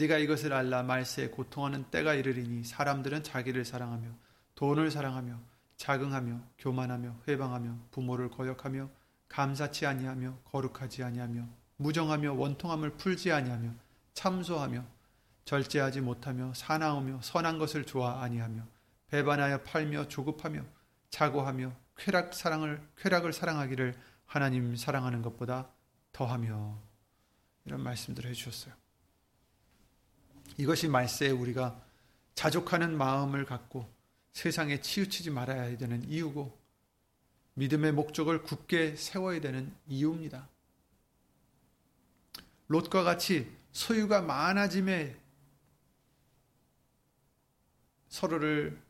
네가 0.00 0.16
이것을 0.16 0.54
알라 0.54 0.82
말세에 0.82 1.28
고통하는 1.28 1.84
때가 1.90 2.14
이르리니 2.14 2.64
사람들은 2.64 3.22
자기를 3.22 3.66
사랑하며 3.66 4.08
돈을 4.54 4.90
사랑하며 4.90 5.38
자긍하며 5.76 6.40
교만하며 6.58 7.16
회방하며 7.28 7.78
부모를 7.90 8.30
거역하며 8.30 8.88
감사치 9.28 9.84
아니하며 9.84 10.38
거룩하지 10.44 11.04
아니하며 11.04 11.46
무정하며 11.76 12.32
원통함을 12.32 12.96
풀지 12.96 13.30
아니하며 13.30 13.74
참소하며 14.14 14.84
절제하지 15.44 16.00
못하며 16.00 16.54
사나우며 16.54 17.20
선한 17.20 17.58
것을 17.58 17.84
좋아 17.84 18.22
아니하며 18.22 18.62
배반하여 19.08 19.62
팔며 19.64 20.08
조급하며 20.08 20.64
자고하며 21.10 21.74
쾌락 21.98 22.32
사랑을 22.32 22.82
쾌락을 22.96 23.34
사랑하기를 23.34 23.94
하나님 24.24 24.74
사랑하는 24.76 25.20
것보다 25.20 25.68
더하며 26.12 26.78
이런 27.66 27.82
말씀들을 27.82 28.30
해주셨어요. 28.30 28.79
이것이 30.56 30.88
말세에 30.88 31.30
우리가 31.30 31.80
자족하는 32.34 32.96
마음을 32.96 33.44
갖고 33.44 33.88
세상에 34.32 34.80
치우치지 34.80 35.30
말아야 35.30 35.76
되는 35.76 36.02
이유고 36.08 36.58
믿음의 37.54 37.92
목적을 37.92 38.42
굳게 38.42 38.96
세워야 38.96 39.40
되는 39.40 39.74
이유입니다. 39.86 40.48
롯과 42.68 43.02
같이 43.02 43.50
소유가 43.72 44.22
많아짐에 44.22 45.16
서로를 48.08 48.80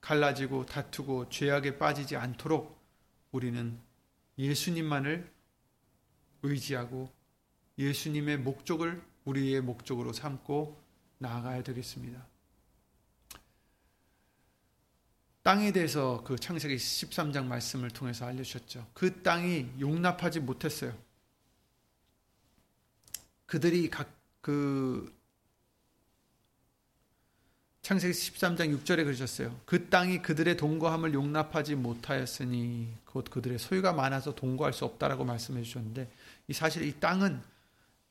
갈라지고 0.00 0.66
다투고 0.66 1.28
죄악에 1.30 1.78
빠지지 1.78 2.16
않도록 2.16 2.78
우리는 3.32 3.78
예수님만을 4.38 5.30
의지하고 6.42 7.10
예수님의 7.78 8.38
목적을 8.38 9.02
우리의 9.24 9.60
목적으로 9.60 10.12
삼고 10.12 10.85
나아가야 11.18 11.62
되겠습니다. 11.62 12.26
땅에 15.42 15.72
대해서 15.72 16.22
그 16.24 16.36
창세기 16.36 16.76
13장 16.76 17.44
말씀을 17.46 17.90
통해서 17.90 18.26
알려주셨죠. 18.26 18.86
그 18.94 19.22
땅이 19.22 19.74
용납하지 19.80 20.40
못했어요. 20.40 20.92
그들이 23.46 23.88
각 23.90 24.16
그 24.46 25.12
창세기 27.82 28.14
13장 28.14 28.78
6절에 28.78 29.02
그러셨어요. 29.02 29.58
그 29.64 29.88
땅이 29.88 30.22
그들의 30.22 30.56
동거함을 30.56 31.14
용납하지 31.14 31.74
못하였으니 31.74 32.94
곧 33.06 33.28
그들의 33.28 33.58
소유가 33.58 33.92
많아서 33.92 34.36
동거할 34.36 34.72
수 34.72 34.84
없다라고 34.84 35.24
말씀해 35.24 35.64
주셨는데 35.64 36.08
이 36.46 36.52
사실 36.52 36.84
이 36.84 36.92
땅은 37.00 37.42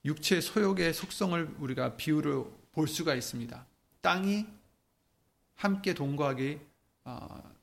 육체 0.04 0.42
소욕의 0.42 0.94
속성을 0.94 1.56
우리가 1.60 1.96
비유를 1.96 2.44
볼 2.76 2.90
수가 2.90 3.16
있습니다. 3.16 3.66
땅이 4.02 4.46
함께 5.56 5.94
동거하기 5.94 6.60
어, 7.06 7.56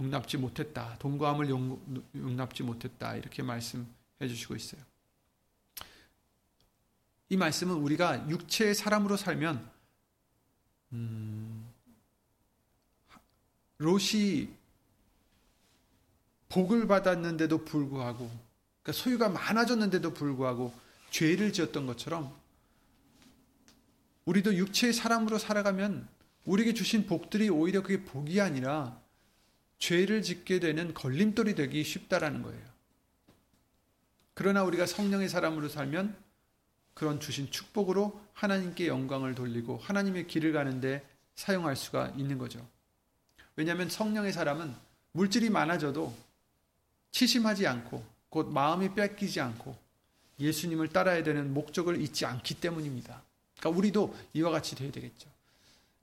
용납지 0.00 0.38
못했다. 0.38 0.96
동거함을 0.98 1.50
용, 1.50 1.78
용납지 2.16 2.62
못했다. 2.62 3.14
이렇게 3.14 3.42
말씀해 3.42 3.86
주시고 4.26 4.56
있어요. 4.56 4.80
이 7.28 7.36
말씀은 7.36 7.74
우리가 7.74 8.28
육체의 8.30 8.74
사람으로 8.74 9.18
살면 9.18 9.70
음, 10.94 11.68
롯이 13.76 14.48
복을 16.48 16.86
받았는데도 16.86 17.64
불구하고 17.64 18.30
그러니까 18.82 18.92
소유가 18.92 19.28
많아졌는데도 19.28 20.14
불구하고 20.14 20.74
죄를 21.10 21.52
지었던 21.52 21.86
것처럼 21.86 22.41
우리도 24.24 24.54
육체의 24.56 24.92
사람으로 24.92 25.38
살아가면 25.38 26.08
우리에게 26.44 26.74
주신 26.74 27.06
복들이 27.06 27.48
오히려 27.48 27.82
그게 27.82 28.04
복이 28.04 28.40
아니라 28.40 29.00
죄를 29.78 30.22
짓게 30.22 30.60
되는 30.60 30.94
걸림돌이 30.94 31.54
되기 31.54 31.82
쉽다라는 31.82 32.42
거예요. 32.42 32.62
그러나 34.34 34.62
우리가 34.62 34.86
성령의 34.86 35.28
사람으로 35.28 35.68
살면 35.68 36.16
그런 36.94 37.20
주신 37.20 37.50
축복으로 37.50 38.20
하나님께 38.32 38.86
영광을 38.86 39.34
돌리고 39.34 39.78
하나님의 39.78 40.26
길을 40.26 40.52
가는데 40.52 41.06
사용할 41.34 41.76
수가 41.76 42.12
있는 42.16 42.38
거죠. 42.38 42.66
왜냐하면 43.56 43.88
성령의 43.88 44.32
사람은 44.32 44.74
물질이 45.12 45.50
많아져도 45.50 46.14
치심하지 47.10 47.66
않고 47.66 48.04
곧 48.30 48.50
마음이 48.50 48.94
뺏기지 48.94 49.40
않고 49.40 49.76
예수님을 50.38 50.88
따라야 50.88 51.22
되는 51.22 51.52
목적을 51.52 52.00
잊지 52.00 52.24
않기 52.24 52.54
때문입니다. 52.54 53.22
그러니까 53.62 53.78
우리도 53.78 54.14
이와 54.34 54.50
같이 54.50 54.74
되어야 54.74 54.90
되겠죠. 54.90 55.30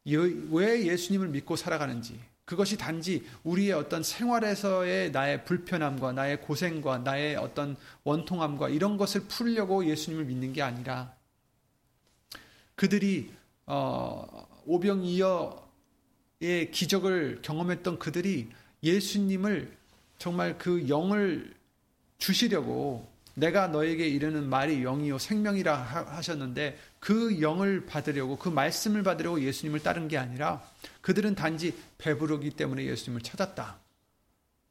왜 0.05 0.88
예수님을 0.88 1.28
믿고 1.28 1.57
살아가는지, 1.57 2.18
그것이 2.45 2.78
단지 2.78 3.28
우리의 3.43 3.74
어떤 3.74 4.01
생활에서의 4.01 5.12
나의 5.12 5.43
불편함과 5.43 6.14
나의 6.14 6.41
고생과 6.41 6.99
나의 6.99 7.36
어떤 7.36 7.76
원통함과 8.05 8.70
이런 8.70 8.97
것을 8.97 9.22
풀려고 9.28 9.86
예수님을 9.86 10.26
믿는 10.26 10.53
게 10.53 10.64
아니라 10.64 11.14
그들이 12.74 13.32
어, 13.68 14.47
오병이어의 14.66 15.51
기적을 16.72 17.41
경험했던 17.43 17.99
그들이 17.99 18.49
예수님을 18.82 19.78
정말 20.18 20.57
그 20.57 20.88
영을 20.89 21.53
주시려고 22.18 23.07
내가 23.39 23.67
너에게 23.67 24.07
이르는 24.07 24.49
말이 24.49 24.81
영이요 24.81 25.17
생명이라 25.17 25.75
하셨는데 25.77 26.77
그 26.99 27.41
영을 27.41 27.85
받으려고 27.85 28.37
그 28.37 28.49
말씀을 28.49 29.03
받으려고 29.03 29.41
예수님을 29.41 29.81
따른 29.81 30.07
게 30.07 30.17
아니라 30.17 30.61
그들은 31.01 31.35
단지 31.35 31.73
배부르기 31.97 32.51
때문에 32.51 32.85
예수님을 32.85 33.21
찾았다. 33.21 33.79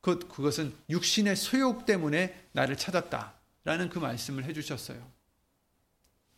그, 0.00 0.18
그것은 0.18 0.72
육신의 0.90 1.36
소욕 1.36 1.86
때문에 1.86 2.48
나를 2.52 2.76
찾았다라는 2.76 3.88
그 3.90 3.98
말씀을 3.98 4.44
해 4.44 4.52
주셨어요. 4.52 4.98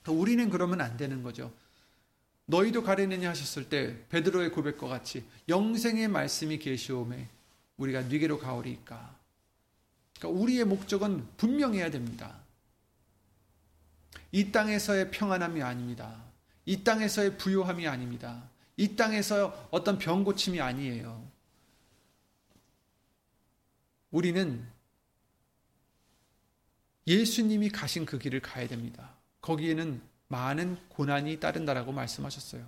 우리는 0.08 0.48
그러면 0.48 0.80
안 0.80 0.96
되는 0.96 1.22
거죠. 1.22 1.52
너희도 2.46 2.82
가리느냐 2.82 3.30
하셨을 3.30 3.68
때 3.68 4.04
베드로의 4.08 4.50
고백과 4.50 4.88
같이 4.88 5.24
영생의 5.48 6.08
말씀이 6.08 6.58
계시오매 6.58 7.28
우리가 7.76 8.02
네게로 8.02 8.38
가오리까. 8.38 9.19
그러니까 10.18 10.40
우리의 10.40 10.64
목적은 10.64 11.26
분명해야 11.36 11.90
됩니다. 11.90 12.40
이 14.32 14.52
땅에서의 14.52 15.10
평안함이 15.10 15.62
아닙니다. 15.62 16.24
이 16.64 16.84
땅에서의 16.84 17.36
부요함이 17.38 17.86
아닙니다. 17.88 18.48
이 18.76 18.96
땅에서 18.96 19.68
어떤 19.70 19.98
병 19.98 20.24
고침이 20.24 20.60
아니에요. 20.60 21.28
우리는 24.10 24.66
예수님이 27.06 27.70
가신 27.70 28.06
그 28.06 28.18
길을 28.18 28.40
가야 28.40 28.68
됩니다. 28.68 29.16
거기에는 29.40 30.00
많은 30.28 30.78
고난이 30.90 31.40
따른다라고 31.40 31.92
말씀하셨어요. 31.92 32.66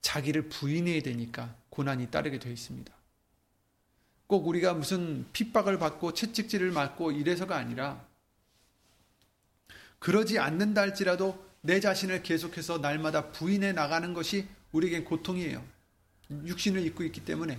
자기를 0.00 0.48
부인해야 0.48 1.00
되니까 1.02 1.54
고난이 1.70 2.10
따르게 2.10 2.38
되어 2.38 2.52
있습니다. 2.52 2.92
꼭 4.26 4.46
우리가 4.46 4.74
무슨 4.74 5.26
핍박을 5.32 5.78
받고 5.78 6.14
채찍질을 6.14 6.70
맞고 6.70 7.12
이래서가 7.12 7.56
아니라 7.56 8.04
그러지 9.98 10.38
않는다 10.38 10.80
할지라도 10.80 11.46
내 11.60 11.78
자신을 11.78 12.22
계속해서 12.22 12.78
날마다 12.78 13.30
부인해 13.30 13.72
나가는 13.72 14.12
것이 14.14 14.48
우리에겐 14.72 15.04
고통이에요. 15.04 15.64
육신을 16.46 16.84
입고 16.86 17.04
있기 17.04 17.24
때문에. 17.24 17.58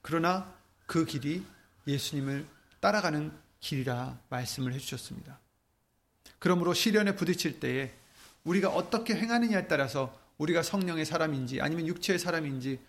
그러나 0.00 0.54
그 0.86 1.04
길이 1.04 1.44
예수님을 1.86 2.46
따라가는 2.80 3.32
길이라 3.60 4.18
말씀을 4.30 4.72
해주셨습니다. 4.72 5.38
그러므로 6.38 6.72
시련에 6.72 7.16
부딪힐 7.16 7.60
때에 7.60 7.92
우리가 8.44 8.70
어떻게 8.70 9.14
행하느냐에 9.14 9.66
따라서 9.66 10.18
우리가 10.38 10.62
성령의 10.62 11.04
사람인지 11.04 11.60
아니면 11.60 11.86
육체의 11.86 12.18
사람인지 12.18 12.80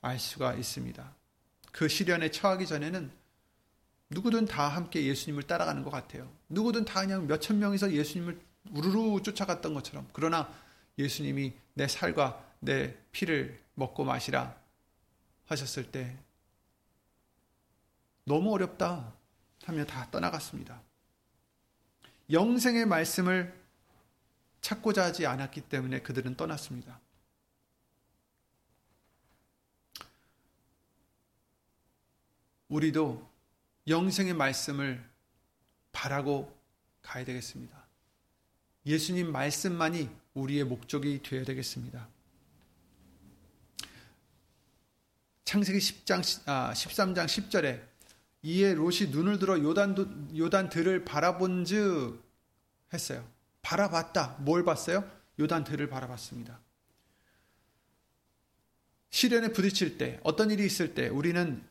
알 0.00 0.20
수가 0.20 0.54
있습니다. 0.54 1.17
그 1.72 1.88
시련에 1.88 2.30
처하기 2.30 2.66
전에는 2.66 3.10
누구든 4.10 4.46
다 4.46 4.68
함께 4.68 5.04
예수님을 5.04 5.44
따라가는 5.44 5.82
것 5.82 5.90
같아요. 5.90 6.30
누구든 6.48 6.84
다 6.84 7.00
그냥 7.00 7.26
몇천 7.26 7.58
명이서 7.58 7.92
예수님을 7.92 8.40
우르르 8.70 9.22
쫓아갔던 9.22 9.74
것처럼. 9.74 10.08
그러나 10.12 10.52
예수님이 10.98 11.52
내 11.74 11.86
살과 11.86 12.44
내 12.60 12.96
피를 13.12 13.58
먹고 13.74 14.04
마시라 14.04 14.56
하셨을 15.46 15.90
때 15.90 16.16
너무 18.24 18.52
어렵다 18.52 19.12
하며 19.64 19.84
다 19.84 20.10
떠나갔습니다. 20.10 20.80
영생의 22.30 22.86
말씀을 22.86 23.58
찾고자 24.60 25.04
하지 25.04 25.26
않았기 25.26 25.62
때문에 25.62 26.00
그들은 26.00 26.36
떠났습니다. 26.36 27.00
우리도 32.68 33.28
영생의 33.86 34.34
말씀을 34.34 35.02
바라고 35.92 36.54
가야 37.02 37.24
되겠습니다. 37.24 37.86
예수님 38.86 39.32
말씀만이 39.32 40.08
우리의 40.34 40.64
목적이 40.64 41.22
되어야 41.22 41.44
되겠습니다. 41.44 42.08
창세기 45.44 45.78
10장, 45.78 46.42
아, 46.46 46.72
13장 46.74 47.24
10절에 47.24 47.82
이에 48.42 48.74
롯이 48.74 49.08
눈을 49.10 49.38
들어 49.38 49.58
요단, 49.58 50.36
요단 50.36 50.68
들을 50.68 51.04
바라본 51.04 51.64
즉 51.64 52.22
했어요. 52.92 53.26
바라봤다. 53.62 54.36
뭘 54.40 54.64
봤어요? 54.64 55.10
요단 55.38 55.64
들을 55.64 55.88
바라봤습니다. 55.88 56.60
시련에 59.10 59.52
부딪힐 59.52 59.96
때, 59.96 60.20
어떤 60.22 60.50
일이 60.50 60.64
있을 60.66 60.94
때 60.94 61.08
우리는 61.08 61.66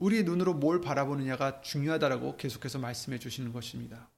우리의 0.00 0.24
눈으로 0.24 0.54
뭘 0.54 0.80
바라보느냐가 0.80 1.60
중요하다라고 1.60 2.36
계속해서 2.36 2.78
말씀해 2.78 3.18
주시는 3.18 3.52
것입니다. 3.52 4.08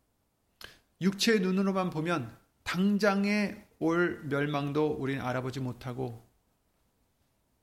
육체의 1.01 1.41
눈으로만 1.41 1.91
보면 1.91 2.35
당장의 2.63 3.67
올 3.81 4.23
멸망도 4.25 4.93
우리는 4.93 5.21
알아보지 5.21 5.61
못하고 5.61 6.25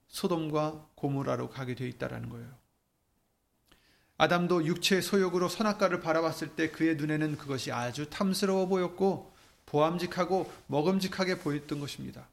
소돔과 0.09 0.89
고모라로 0.95 1.49
가게 1.49 1.75
되어 1.75 1.87
있다라는 1.87 2.29
거예요. 2.29 2.49
아담도 4.17 4.65
육체의 4.65 5.01
소욕으로 5.01 5.47
선악과를 5.47 6.01
바라봤을 6.01 6.55
때 6.57 6.69
그의 6.71 6.97
눈에는 6.97 7.37
그것이 7.37 7.71
아주 7.71 8.09
탐스러워 8.09 8.67
보였고 8.67 9.33
보암직하고 9.65 10.51
먹음직하게 10.67 11.39
보였던 11.39 11.79
것입니다. 11.79 12.27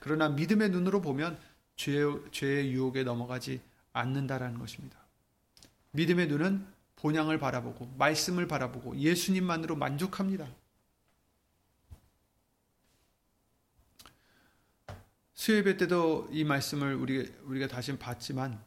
그러나 0.00 0.28
믿음의 0.28 0.70
눈으로 0.70 1.00
보면 1.00 1.38
죄의, 1.76 2.22
죄의 2.32 2.72
유혹에 2.72 3.04
넘어가지 3.04 3.60
않는다라는 3.92 4.58
것입니다. 4.58 4.98
믿음의 5.92 6.28
눈은 6.28 6.66
본향을 6.96 7.38
바라보고 7.38 7.94
말씀을 7.98 8.46
바라보고 8.46 8.96
예수님만으로 8.96 9.76
만족합니다. 9.76 10.48
수요예배 15.34 15.76
때도 15.76 16.28
이 16.30 16.44
말씀을 16.44 16.94
우리, 16.94 17.32
우리가 17.42 17.66
다시 17.66 17.96
봤지만 17.98 18.62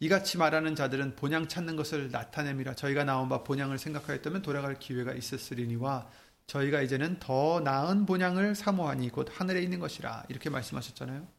이같이 0.00 0.38
말하는 0.38 0.76
자들은 0.76 1.16
본향 1.16 1.48
찾는 1.48 1.74
것을 1.74 2.12
나타내미라 2.12 2.74
저희가 2.74 3.02
나온 3.02 3.28
바 3.28 3.42
본향을 3.42 3.78
생각하였다면 3.78 4.42
돌아갈 4.42 4.78
기회가 4.78 5.12
있었으리니와 5.12 6.08
저희가 6.46 6.82
이제는 6.82 7.18
더 7.18 7.60
나은 7.60 8.06
본향을 8.06 8.54
사모하니 8.54 9.10
곧 9.10 9.28
하늘에 9.30 9.60
있는 9.60 9.80
것이라 9.80 10.24
이렇게 10.28 10.50
말씀하셨잖아요. 10.50 11.37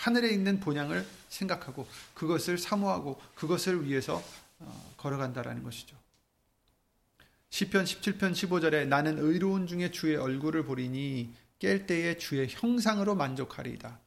하늘에 0.00 0.30
있는 0.30 0.60
본향을 0.60 1.06
생각하고 1.28 1.86
그것을 2.14 2.56
사모하고 2.56 3.20
그것을 3.34 3.84
위해서 3.84 4.22
어, 4.58 4.94
걸어간다라는 4.96 5.62
것이죠. 5.62 5.94
시편 7.50 7.84
17편 7.84 8.32
15절에 8.32 8.86
나는 8.86 9.18
의로운 9.18 9.66
중에 9.66 9.90
주의 9.90 10.16
얼굴을 10.16 10.64
보리니 10.64 11.34
깰 11.58 11.86
때에 11.86 12.16
주의 12.16 12.48
형상으로 12.48 13.14
만족하리이다. 13.14 14.00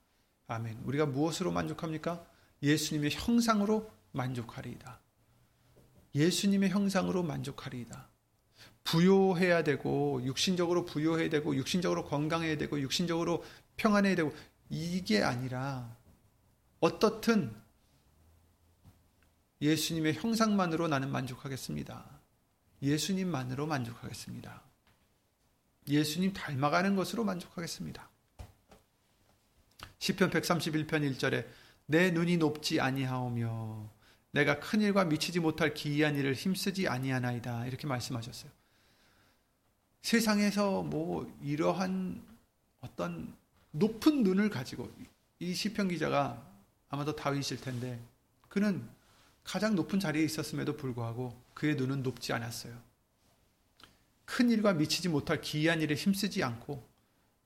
아멘. 0.47 0.79
우리가 0.85 1.05
무엇으로 1.05 1.51
만족합니까? 1.51 2.25
예수님의 2.63 3.11
형상으로 3.11 3.91
만족하리이다. 4.13 4.99
예수님의 6.15 6.71
형상으로 6.71 7.21
만족하리이다. 7.21 8.09
부요해야 8.83 9.63
되고 9.63 10.21
육신적으로 10.23 10.85
부요해야 10.85 11.29
되고 11.29 11.55
육신적으로 11.55 12.05
건강해야 12.05 12.57
되고 12.57 12.79
육신적으로 12.81 13.43
평안해야 13.77 14.15
되고 14.15 14.33
이게 14.73 15.21
아니라 15.21 15.95
어떻든 16.79 17.55
예수님의 19.61 20.15
형상만으로 20.15 20.87
나는 20.87 21.11
만족하겠습니다. 21.11 22.03
예수님만으로 22.81 23.67
만족하겠습니다. 23.67 24.63
예수님 25.87 26.33
닮아가는 26.33 26.95
것으로 26.95 27.23
만족하겠습니다. 27.23 28.09
시편 29.99 30.31
131편 30.31 31.17
1절에 31.17 31.47
내 31.85 32.09
눈이 32.09 32.37
높지 32.37 32.81
아니하오며 32.81 33.91
내가 34.31 34.59
큰 34.59 34.81
일과 34.81 35.05
미치지 35.05 35.39
못할 35.39 35.75
기이한 35.75 36.15
일을 36.15 36.33
힘쓰지 36.33 36.87
아니하나이다. 36.87 37.67
이렇게 37.67 37.85
말씀하셨어요. 37.85 38.51
세상에서 40.01 40.81
뭐 40.81 41.31
이러한 41.43 42.25
어떤 42.81 43.37
높은 43.73 44.23
눈을 44.23 44.49
가지고 44.49 44.89
이 45.39 45.53
시편 45.53 45.89
기자가 45.89 46.41
아마도 46.89 47.15
다윗일 47.15 47.59
텐데 47.59 47.99
그는 48.47 48.87
가장 49.43 49.75
높은 49.75 49.99
자리에 49.99 50.23
있었음에도 50.23 50.77
불구하고 50.77 51.37
그의 51.53 51.75
눈은 51.75 52.03
높지 52.03 52.33
않았어요. 52.33 52.73
큰 54.25 54.49
일과 54.49 54.73
미치지 54.73 55.09
못할 55.09 55.41
기이한 55.41 55.81
일에 55.81 55.95
힘쓰지 55.95 56.43
않고 56.43 56.87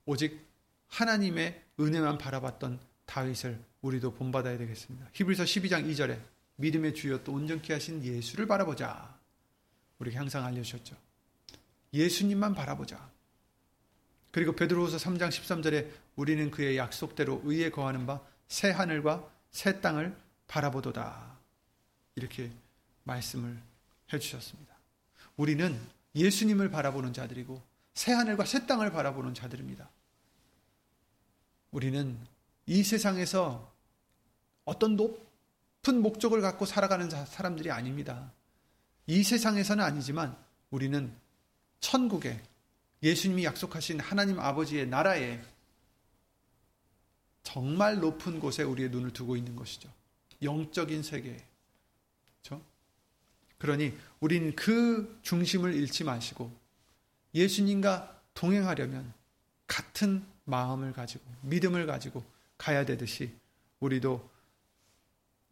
오직 0.05 0.45
하나님의 0.87 1.63
은혜만 1.79 2.17
바라봤던 2.17 2.79
다윗을 3.05 3.63
우리도 3.81 4.13
본받아야 4.13 4.57
되겠습니다. 4.57 5.09
히브리서 5.13 5.43
12장 5.43 5.89
2절에 5.89 6.19
믿음의 6.57 6.93
주여 6.93 7.23
또 7.23 7.33
온전케 7.33 7.73
하신 7.73 8.03
예수를 8.03 8.47
바라보자. 8.47 9.17
우리가 9.99 10.19
항상 10.19 10.45
알려주셨죠. 10.45 10.95
예수님만 11.93 12.53
바라보자. 12.53 13.09
그리고 14.31 14.53
베드로후서 14.53 14.97
3장 14.97 15.29
13절에 15.29 15.89
우리는 16.15 16.51
그의 16.51 16.77
약속대로 16.77 17.41
의에 17.45 17.69
거하는 17.71 18.05
바 18.05 18.21
새 18.47 18.71
하늘과 18.71 19.29
새 19.51 19.81
땅을 19.81 20.15
바라보도다. 20.47 21.37
이렇게 22.15 22.51
말씀을 23.03 23.61
해 24.11 24.19
주셨습니다. 24.19 24.75
우리는 25.35 25.79
예수님을 26.15 26.71
바라보는 26.71 27.13
자들이고 27.13 27.61
새 27.93 28.13
하늘과 28.13 28.45
새 28.45 28.65
땅을 28.65 28.91
바라보는 28.91 29.33
자들입니다. 29.33 29.89
우리는 31.71 32.17
이 32.65 32.83
세상에서 32.83 33.71
어떤 34.65 34.95
높은 34.95 36.01
목적을 36.01 36.41
갖고 36.41 36.65
살아가는 36.65 37.09
사람들이 37.09 37.71
아닙니다. 37.71 38.31
이 39.05 39.23
세상에서는 39.23 39.83
아니지만 39.83 40.35
우리는 40.71 41.13
천국에 41.79 42.41
예수님이 43.03 43.45
약속하신 43.45 43.99
하나님 43.99 44.39
아버지의 44.39 44.87
나라에 44.87 45.41
정말 47.43 47.99
높은 47.99 48.39
곳에 48.39 48.63
우리의 48.63 48.89
눈을 48.89 49.13
두고 49.13 49.37
있는 49.37 49.55
것이죠. 49.55 49.89
영적인 50.41 51.03
세계. 51.03 51.43
그렇죠? 52.43 52.61
그러니 53.57 53.97
우리는 54.19 54.55
그 54.55 55.19
중심을 55.21 55.73
잃지 55.73 56.03
마시고 56.03 56.51
예수님과 57.33 58.21
동행하려면 58.33 59.13
같은 59.65 60.25
마음을 60.45 60.93
가지고 60.93 61.23
믿음을 61.41 61.85
가지고 61.85 62.23
가야 62.57 62.85
되듯이 62.85 63.31
우리도 63.79 64.29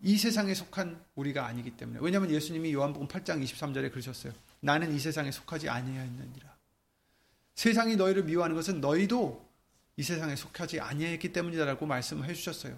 이 0.01 0.17
세상에 0.17 0.53
속한 0.53 1.03
우리가 1.15 1.45
아니기 1.45 1.71
때문에 1.71 1.99
왜냐하면 2.01 2.31
예수님이 2.31 2.73
요한복음 2.73 3.07
8장 3.07 3.43
23절에 3.43 3.91
그러셨어요. 3.91 4.33
나는 4.59 4.93
이 4.93 4.99
세상에 4.99 5.31
속하지 5.31 5.69
아니하였느니라. 5.69 6.54
세상이 7.55 7.95
너희를 7.95 8.23
미워하는 8.23 8.55
것은 8.55 8.81
너희도 8.81 9.45
이 9.97 10.03
세상에 10.03 10.35
속하지 10.35 10.81
아니했기 10.81 11.31
때문이다라고 11.31 11.85
말씀을 11.85 12.27
해주셨어요. 12.27 12.77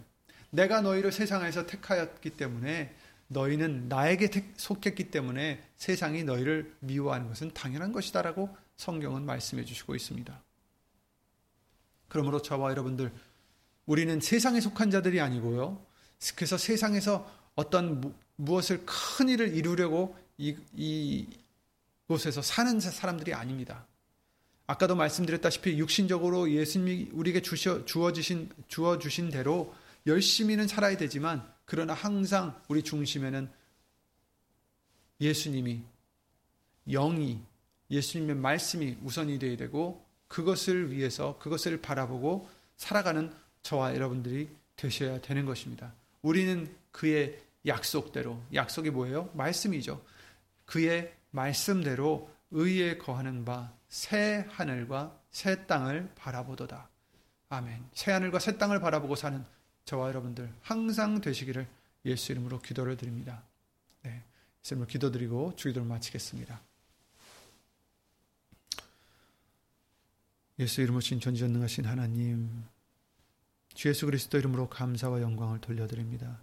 내가 0.51 0.81
너희를 0.81 1.11
세상에서 1.11 1.65
택하였기 1.65 2.29
때문에 2.31 2.95
너희는 3.27 3.89
나에게 3.89 4.29
속했기 4.55 5.11
때문에 5.11 5.61
세상이 5.75 6.23
너희를 6.23 6.75
미워하는 6.79 7.27
것은 7.27 7.53
당연한 7.53 7.91
것이다라고 7.91 8.55
성경은 8.77 9.25
말씀해 9.25 9.65
주시고 9.65 9.95
있습니다. 9.95 10.41
그러므로 12.07 12.41
저와 12.41 12.69
여러분들 12.71 13.11
우리는 13.85 14.19
세상에 14.19 14.61
속한 14.61 14.91
자들이 14.91 15.19
아니고요. 15.19 15.83
그래서 16.35 16.57
세상에서 16.57 17.29
어떤 17.55 18.15
무엇을 18.35 18.85
큰 18.85 19.29
일을 19.29 19.55
이루려고 19.55 20.15
이, 20.37 20.55
이 20.73 21.27
곳에서 22.07 22.41
사는 22.41 22.79
사람들이 22.79 23.33
아닙니다. 23.33 23.86
아까도 24.67 24.95
말씀드렸다시피 24.95 25.79
육신적으로 25.79 26.51
예수님이 26.51 27.09
우리에게 27.13 27.41
주셔, 27.41 27.85
주어주신, 27.85 28.49
주어주신 28.67 29.29
대로 29.29 29.73
열심히는 30.05 30.67
살아야 30.67 30.97
되지만 30.97 31.47
그러나 31.65 31.93
항상 31.93 32.59
우리 32.67 32.83
중심에는 32.83 33.49
예수님이 35.21 35.81
영이 36.89 37.41
예수님의 37.89 38.35
말씀이 38.35 38.97
우선이 39.03 39.39
되어야 39.39 39.55
되고 39.55 40.05
그것을 40.27 40.91
위해서 40.91 41.37
그것을 41.39 41.81
바라보고 41.81 42.49
살아가는 42.75 43.33
저와 43.63 43.95
여러분들이 43.95 44.49
되셔야 44.75 45.21
되는 45.21 45.45
것입니다. 45.45 45.93
우리는 46.21 46.73
그의 46.91 47.39
약속대로 47.65 48.41
약속이 48.53 48.91
뭐예요? 48.91 49.29
말씀이죠. 49.33 50.03
그의 50.65 51.13
말씀대로 51.31 52.29
의에 52.51 52.97
거하는 52.97 53.45
바 53.45 53.76
새 53.87 54.45
하늘과 54.49 55.19
새 55.31 55.65
땅을 55.65 56.11
바라보도다. 56.15 56.89
아멘. 57.49 57.89
새 57.93 58.11
하늘과 58.11 58.39
새 58.39 58.57
땅을 58.57 58.79
바라보고 58.79 59.15
사는 59.15 59.43
저와 59.85 60.09
여러분들 60.09 60.53
항상 60.61 61.21
되시기를 61.21 61.67
예수 62.05 62.31
이름으로 62.31 62.59
기도를 62.59 62.97
드립니다. 62.97 63.43
네. 64.03 64.23
예수 64.63 64.73
이름으로 64.73 64.87
기도드리고 64.87 65.55
주기도를 65.55 65.87
마치겠습니다. 65.87 66.61
예수 70.59 70.81
이름으로 70.81 71.01
신 71.01 71.19
전지전능하신 71.19 71.85
하나님 71.85 72.65
주 73.73 73.89
예수 73.89 74.07
그리스도 74.07 74.37
이름으로 74.39 74.69
감사와 74.69 75.21
영광을 75.21 75.61
돌려드립니다. 75.61 76.41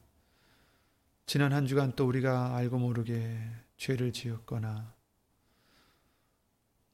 지난 1.26 1.52
한 1.52 1.66
주간 1.66 1.92
또 1.96 2.06
우리가 2.06 2.54
알고 2.54 2.78
모르게 2.78 3.38
죄를 3.76 4.12
지었거나 4.12 4.94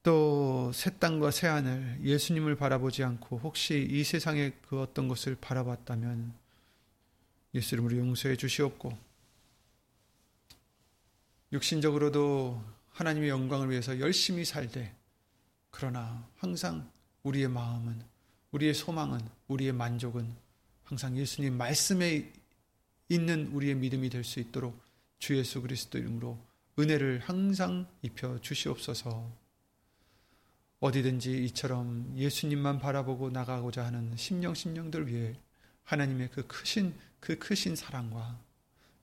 또 0.03 0.73
새 0.73 0.91
땅과 0.99 1.31
새 1.31 1.47
하늘 1.49 1.99
예수님을 2.03 2.57
바라보지 2.57 3.03
않고 3.03 3.39
혹시 3.39 3.87
이 3.91 4.05
세상의 4.05 4.53
그 4.69 4.81
어떤 4.81 5.09
것을 5.09 5.37
바라봤다면 5.41 6.33
예수 7.55 7.75
이름으로 7.75 7.97
용서해 7.97 8.37
주시옵고 8.37 8.97
육신적으로도 11.53 12.63
하나님의 12.91 13.29
영광을 13.29 13.71
위해서 13.71 13.99
열심히 13.99 14.45
살되 14.45 14.95
그러나 15.71 16.27
항상 16.37 16.89
우리의 17.25 17.49
마음은 17.49 18.03
우리의 18.53 18.75
소망은 18.75 19.21
우리의 19.49 19.73
만족은 19.73 20.33
항상 20.85 21.17
예수님 21.17 21.57
말씀에 21.57 22.33
있는 23.09 23.49
우리의 23.49 23.75
믿음이 23.75 24.09
될 24.09 24.25
수 24.25 24.41
있도록 24.41 24.81
주 25.19 25.37
예수 25.37 25.61
그리스도 25.61 25.99
이름으로 25.99 26.39
은혜를 26.79 27.21
항상 27.25 27.87
입혀 28.03 28.41
주시옵소서. 28.41 29.40
어디든지 30.81 31.45
이처럼 31.45 32.15
예수님만 32.17 32.79
바라보고 32.79 33.31
나가고자 33.31 33.85
하는 33.85 34.17
심령 34.17 34.55
심령들 34.55 35.09
위해 35.09 35.35
하나님의 35.85 36.31
그 36.31 36.47
크신 36.47 36.95
그 37.21 37.39
크신 37.39 37.77
사랑과 37.77 38.41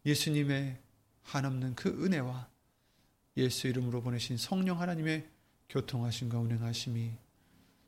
예수님의 0.06 0.78
한없는 1.22 1.76
그 1.76 1.90
은혜와 2.04 2.50
예수 3.38 3.68
이름으로 3.68 4.02
보내신 4.02 4.38
성령 4.38 4.82
하나님의 4.82 5.28
교통하심과 5.70 6.40
운행하심이 6.40 7.12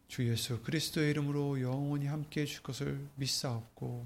주 0.07 0.27
예수 0.29 0.61
그리스도의 0.61 1.11
이름으로 1.11 1.61
영원히 1.61 2.05
함께 2.05 2.41
해줄 2.41 2.61
것을 2.61 3.07
믿사옵고 3.15 4.05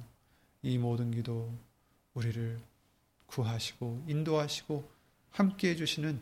이 0.62 0.78
모든 0.78 1.12
기도 1.12 1.54
우리를 2.14 2.60
구하시고 3.26 4.06
인도하시고 4.08 4.90
함께 5.32 5.72
해주시는 5.72 6.22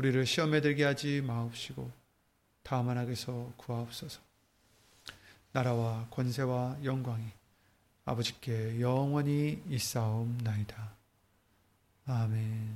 우리를 0.00 0.24
시험에 0.24 0.62
들게 0.62 0.84
하지 0.84 1.20
마옵시고 1.20 1.90
다만 2.62 2.96
악에서 2.96 3.52
구하옵소서 3.58 4.18
나라와 5.52 6.06
권세와 6.10 6.78
영광이 6.82 7.22
아버지께 8.06 8.80
영원히 8.80 9.62
있사옵나이다. 9.68 10.94
아멘. 12.06 12.70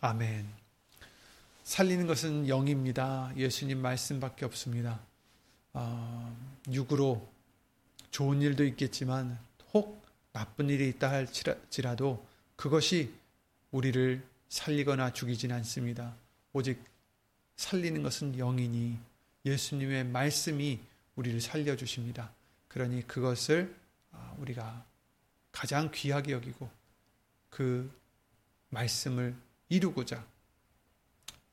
아멘. 0.00 0.48
살리는 1.64 2.06
것은 2.06 2.48
영입니다. 2.48 3.30
예수님 3.36 3.82
말씀밖에 3.82 4.46
없습니다. 4.46 4.98
어, 5.74 6.34
육으로 6.70 7.33
좋은 8.14 8.40
일도 8.40 8.64
있겠지만 8.64 9.36
혹 9.72 10.00
나쁜 10.30 10.70
일이 10.70 10.88
있다 10.88 11.10
할지라도 11.10 12.24
그것이 12.54 13.12
우리를 13.72 14.24
살리거나 14.48 15.12
죽이진 15.12 15.50
않습니다. 15.50 16.14
오직 16.52 16.80
살리는 17.56 18.04
것은 18.04 18.38
영이니 18.38 19.00
예수님의 19.44 20.04
말씀이 20.04 20.78
우리를 21.16 21.40
살려주십니다. 21.40 22.32
그러니 22.68 23.04
그것을 23.08 23.74
아, 24.12 24.32
우리가 24.38 24.86
가장 25.50 25.90
귀하게 25.92 26.34
여기고 26.34 26.70
그 27.50 27.92
말씀을 28.68 29.34
이루고자 29.70 30.24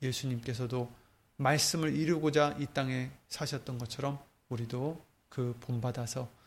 예수님께서도 0.03 0.93
말씀을 1.37 1.95
이루고자 1.95 2.57
이 2.59 2.67
땅에 2.67 3.09
사셨던 3.29 3.79
것처럼 3.79 4.23
우리도 4.49 5.03
그 5.27 5.57
본받아서 5.61 6.39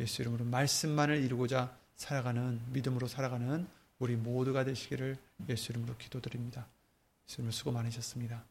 예수 0.00 0.22
이름으로 0.22 0.44
말씀만을 0.46 1.22
이루고자 1.22 1.76
살아가는 1.94 2.60
믿음으로 2.72 3.06
살아가는 3.06 3.66
우리 3.98 4.16
모두가 4.16 4.64
되시기를 4.64 5.16
예수 5.48 5.72
이름으로 5.72 5.96
기도드립니다. 5.98 6.66
예수 7.28 7.40
이름으로 7.40 7.52
수고 7.52 7.70
많으셨습니다. 7.70 8.42